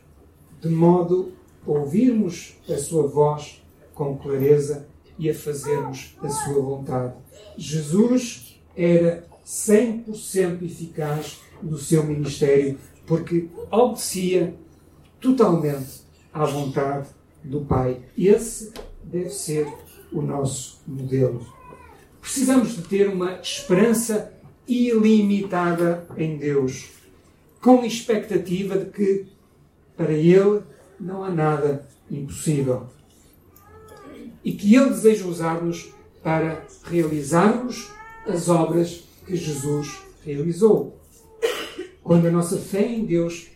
de 0.59 0.69
modo 0.69 1.33
ouvirmos 1.67 2.57
a 2.67 2.77
sua 2.77 3.05
voz 3.05 3.63
com 3.93 4.17
clareza 4.17 4.87
e 5.19 5.29
a 5.29 5.35
fazermos 5.35 6.17
a 6.19 6.29
sua 6.29 6.59
vontade. 6.59 7.22
Jesus 7.57 8.59
era 8.75 9.27
100% 9.45 10.63
eficaz 10.63 11.39
no 11.61 11.77
seu 11.77 12.03
ministério 12.03 12.77
porque 13.05 13.47
obedecia 13.71 14.55
totalmente 15.19 16.01
à 16.33 16.45
vontade 16.45 17.09
do 17.43 17.61
Pai. 17.61 18.01
Esse 18.17 18.73
deve 19.03 19.29
ser 19.29 19.67
o 20.11 20.21
nosso 20.21 20.81
modelo. 20.87 21.45
Precisamos 22.21 22.75
de 22.75 22.83
ter 22.83 23.09
uma 23.09 23.39
esperança 23.41 24.33
ilimitada 24.67 26.07
em 26.15 26.37
Deus, 26.37 26.89
com 27.61 27.83
expectativa 27.83 28.77
de 28.77 28.85
que 28.91 29.25
para 29.97 30.13
Ele 30.13 30.61
não 30.99 31.23
há 31.23 31.29
nada 31.29 31.85
impossível. 32.09 32.87
E 34.43 34.53
que 34.53 34.73
Ele 34.73 34.89
deseja 34.89 35.25
usar-nos 35.25 35.93
para 36.23 36.65
realizarmos 36.85 37.91
as 38.25 38.47
obras 38.47 39.03
que 39.25 39.35
Jesus 39.35 40.01
realizou. 40.25 40.97
Quando 42.01 42.27
a 42.27 42.31
nossa 42.31 42.57
fé 42.57 42.81
em 42.81 43.05
Deus 43.05 43.47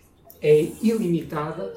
é 0.42 0.62
ilimitada, 0.82 1.74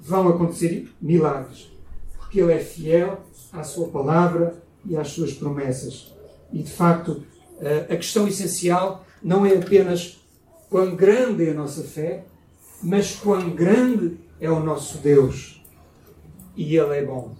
vão 0.00 0.28
acontecer 0.28 0.90
milagres, 1.00 1.70
porque 2.18 2.40
Ele 2.40 2.52
é 2.52 2.58
fiel 2.58 3.20
à 3.52 3.62
Sua 3.62 3.88
palavra 3.88 4.62
e 4.84 4.96
às 4.96 5.08
Suas 5.08 5.32
promessas. 5.32 6.14
E 6.52 6.62
de 6.62 6.70
facto, 6.70 7.22
a 7.88 7.96
questão 7.96 8.26
essencial 8.26 9.04
não 9.22 9.44
é 9.44 9.56
apenas 9.56 10.20
quão 10.68 10.94
grande 10.96 11.46
é 11.46 11.50
a 11.50 11.54
nossa 11.54 11.82
fé, 11.82 12.24
mas 12.82 13.14
quão 13.16 13.50
grande 13.50 14.16
é 14.40 14.50
o 14.50 14.60
nosso 14.60 14.98
Deus. 14.98 15.62
E 16.56 16.76
Ele 16.76 16.96
é 16.96 17.04
bom. 17.04 17.36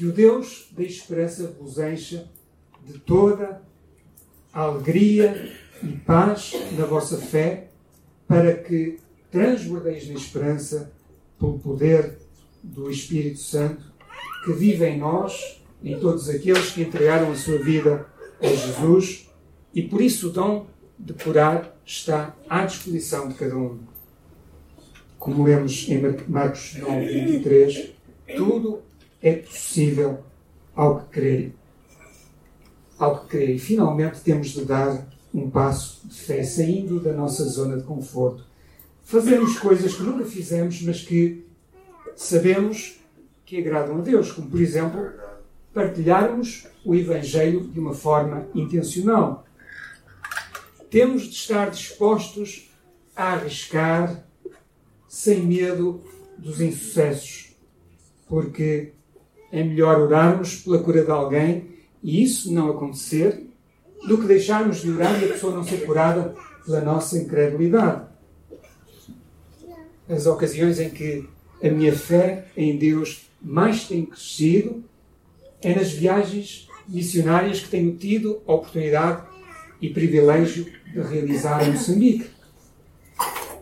Que 0.00 0.06
o 0.06 0.12
Deus 0.12 0.68
da 0.72 0.82
esperança 0.82 1.54
vos 1.60 1.76
encha 1.76 2.26
de 2.86 2.98
toda 3.00 3.60
a 4.50 4.62
alegria 4.62 5.54
e 5.82 5.88
paz 5.88 6.54
na 6.78 6.86
vossa 6.86 7.18
fé, 7.18 7.68
para 8.26 8.54
que 8.54 8.98
transbordeis 9.30 10.08
na 10.08 10.14
esperança 10.14 10.90
pelo 11.38 11.58
poder 11.58 12.16
do 12.62 12.90
Espírito 12.90 13.40
Santo 13.40 13.92
que 14.42 14.54
vive 14.54 14.86
em 14.86 14.98
nós, 14.98 15.62
em 15.84 16.00
todos 16.00 16.30
aqueles 16.30 16.70
que 16.70 16.80
entregaram 16.80 17.30
a 17.30 17.36
sua 17.36 17.58
vida 17.58 18.06
a 18.40 18.46
Jesus 18.46 19.28
e 19.74 19.82
por 19.82 20.00
isso 20.00 20.30
o 20.30 20.32
dom 20.32 20.66
de 20.98 21.12
curar 21.12 21.78
está 21.84 22.34
à 22.48 22.64
disposição 22.64 23.28
de 23.28 23.34
cada 23.34 23.54
um. 23.54 23.78
Como 25.18 25.44
lemos 25.44 25.86
em 25.90 26.00
Marcos 26.26 26.74
9, 26.78 27.04
23, 27.04 27.92
tudo 28.34 28.88
é 29.22 29.34
possível 29.34 30.24
ao 30.74 31.00
que 31.00 31.10
crer. 31.10 31.54
Ao 32.98 33.20
que 33.20 33.28
crer. 33.28 33.50
E 33.50 33.58
finalmente 33.58 34.20
temos 34.20 34.48
de 34.48 34.64
dar 34.64 35.06
um 35.32 35.48
passo 35.48 36.06
de 36.06 36.20
fé, 36.20 36.42
saindo 36.42 37.00
da 37.00 37.12
nossa 37.12 37.44
zona 37.44 37.76
de 37.76 37.84
conforto. 37.84 38.44
Fazemos 39.04 39.58
coisas 39.58 39.94
que 39.94 40.02
nunca 40.02 40.24
fizemos, 40.24 40.82
mas 40.82 41.02
que 41.02 41.44
sabemos 42.16 43.00
que 43.44 43.58
agradam 43.58 43.98
a 43.98 44.02
Deus, 44.02 44.32
como 44.32 44.48
por 44.48 44.60
exemplo 44.60 45.12
partilharmos 45.72 46.66
o 46.84 46.94
Evangelho 46.94 47.66
de 47.68 47.78
uma 47.78 47.94
forma 47.94 48.46
intencional. 48.54 49.44
Temos 50.90 51.22
de 51.24 51.34
estar 51.34 51.70
dispostos 51.70 52.70
a 53.14 53.34
arriscar 53.34 54.24
sem 55.08 55.40
medo 55.42 56.02
dos 56.38 56.60
insucessos, 56.60 57.56
porque 58.28 58.92
é 59.52 59.62
melhor 59.62 60.00
orarmos 60.00 60.56
pela 60.56 60.78
cura 60.78 61.04
de 61.04 61.10
alguém 61.10 61.68
e 62.02 62.22
isso 62.22 62.52
não 62.52 62.70
acontecer 62.70 63.46
do 64.06 64.18
que 64.18 64.26
deixarmos 64.26 64.80
de 64.80 64.90
orar 64.90 65.20
e 65.20 65.26
a 65.26 65.28
pessoa 65.28 65.54
não 65.54 65.64
ser 65.64 65.84
curada 65.84 66.34
pela 66.64 66.80
nossa 66.80 67.18
incredulidade. 67.18 68.06
As 70.08 70.26
ocasiões 70.26 70.80
em 70.80 70.90
que 70.90 71.28
a 71.62 71.68
minha 71.68 71.92
fé 71.92 72.46
em 72.56 72.76
Deus 72.76 73.28
mais 73.40 73.86
tem 73.86 74.06
crescido 74.06 74.82
é 75.62 75.74
nas 75.74 75.92
viagens 75.92 76.68
missionárias 76.88 77.60
que 77.60 77.68
tenho 77.68 77.96
tido 77.96 78.40
a 78.46 78.54
oportunidade 78.54 79.22
e 79.80 79.88
privilégio 79.90 80.64
de 80.64 81.00
realizar 81.00 81.66
em 81.66 81.72
Moçambique. 81.72 82.30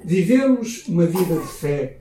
Vivemos 0.04 0.86
uma 0.86 1.06
vida 1.06 1.38
de 1.38 1.46
fé, 1.46 1.98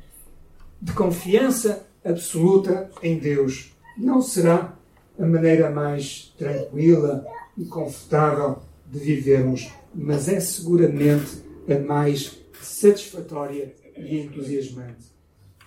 de 0.81 0.93
confiança 0.93 1.87
absoluta 2.05 2.89
em 3.01 3.17
Deus. 3.17 3.76
Não 3.97 4.21
será 4.21 4.77
a 5.17 5.25
maneira 5.25 5.71
mais 5.71 6.33
tranquila 6.37 7.25
e 7.57 7.65
confortável 7.65 8.59
de 8.85 8.99
vivermos, 8.99 9.71
mas 9.93 10.29
é 10.29 10.39
seguramente 10.39 11.43
a 11.67 11.79
mais 11.79 12.39
satisfatória 12.61 13.73
e 13.95 14.19
entusiasmante. 14.19 15.11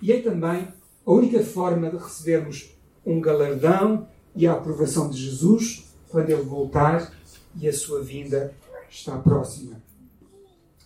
E 0.01 0.13
é 0.13 0.21
também 0.21 0.69
a 1.05 1.11
única 1.11 1.43
forma 1.43 1.91
de 1.91 1.97
recebermos 1.97 2.77
um 3.05 3.21
galardão 3.21 4.09
e 4.35 4.47
a 4.47 4.53
aprovação 4.53 5.11
de 5.11 5.19
Jesus 5.19 5.95
quando 6.09 6.31
ele 6.31 6.43
voltar 6.43 7.13
e 7.57 7.69
a 7.69 7.73
sua 7.73 8.03
vinda 8.03 8.55
está 8.89 9.19
próxima. 9.19 9.83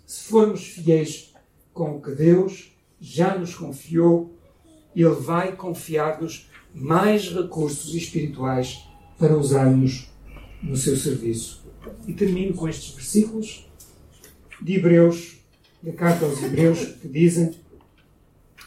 Se 0.06 0.24
formos 0.24 0.66
fiéis 0.66 1.34
com 1.72 1.96
o 1.96 2.00
que 2.00 2.12
Deus 2.12 2.72
já 3.00 3.36
nos 3.36 3.54
confiou, 3.54 4.32
Ele 4.94 5.10
vai 5.10 5.56
confiar-nos 5.56 6.48
mais 6.74 7.28
recursos 7.28 7.94
espirituais 7.94 8.84
para 9.18 9.36
usarmos 9.36 10.08
no 10.62 10.76
seu 10.76 10.96
serviço. 10.96 11.64
E 12.06 12.12
termino 12.12 12.54
com 12.54 12.68
estes 12.68 12.94
versículos 12.94 13.66
de 14.60 14.74
Hebreus, 14.74 15.38
da 15.82 15.92
carta 15.92 16.24
aos 16.24 16.42
Hebreus, 16.42 16.80
que 17.00 17.08
dizem: 17.08 17.54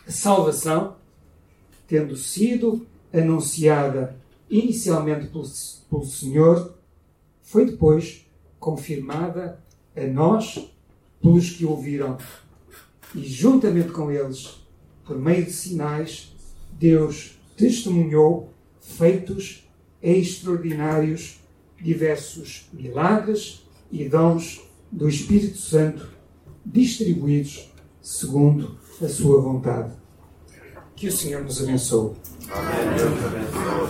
A 0.08 0.12
salvação, 0.12 0.96
tendo 1.88 2.16
sido 2.16 2.86
anunciada 3.14 4.18
inicialmente 4.50 5.28
pelo, 5.28 5.46
pelo 5.90 6.06
Senhor, 6.06 6.76
foi 7.42 7.66
depois 7.66 8.26
confirmada 8.60 9.60
a 9.96 10.06
nós 10.06 10.70
pelos 11.22 11.50
que 11.50 11.66
ouviram. 11.66 12.18
E 13.16 13.24
juntamente 13.24 13.90
com 13.90 14.12
eles, 14.12 14.62
por 15.06 15.18
meio 15.18 15.46
de 15.46 15.54
sinais, 15.54 16.34
Deus 16.74 17.37
testemunhou 17.58 18.54
feitos 18.80 19.68
extraordinários, 20.02 21.42
diversos 21.82 22.70
milagres 22.72 23.68
e 23.92 24.08
dons 24.08 24.62
do 24.90 25.10
Espírito 25.10 25.58
Santo 25.58 26.08
distribuídos 26.66 27.72
segundo 28.02 28.78
a 29.02 29.08
sua 29.10 29.42
vontade. 29.42 29.92
Que 30.96 31.08
o 31.08 31.12
Senhor 31.12 31.44
nos 31.44 31.62
abençoe. 31.62 32.16
Amém. 32.50 33.78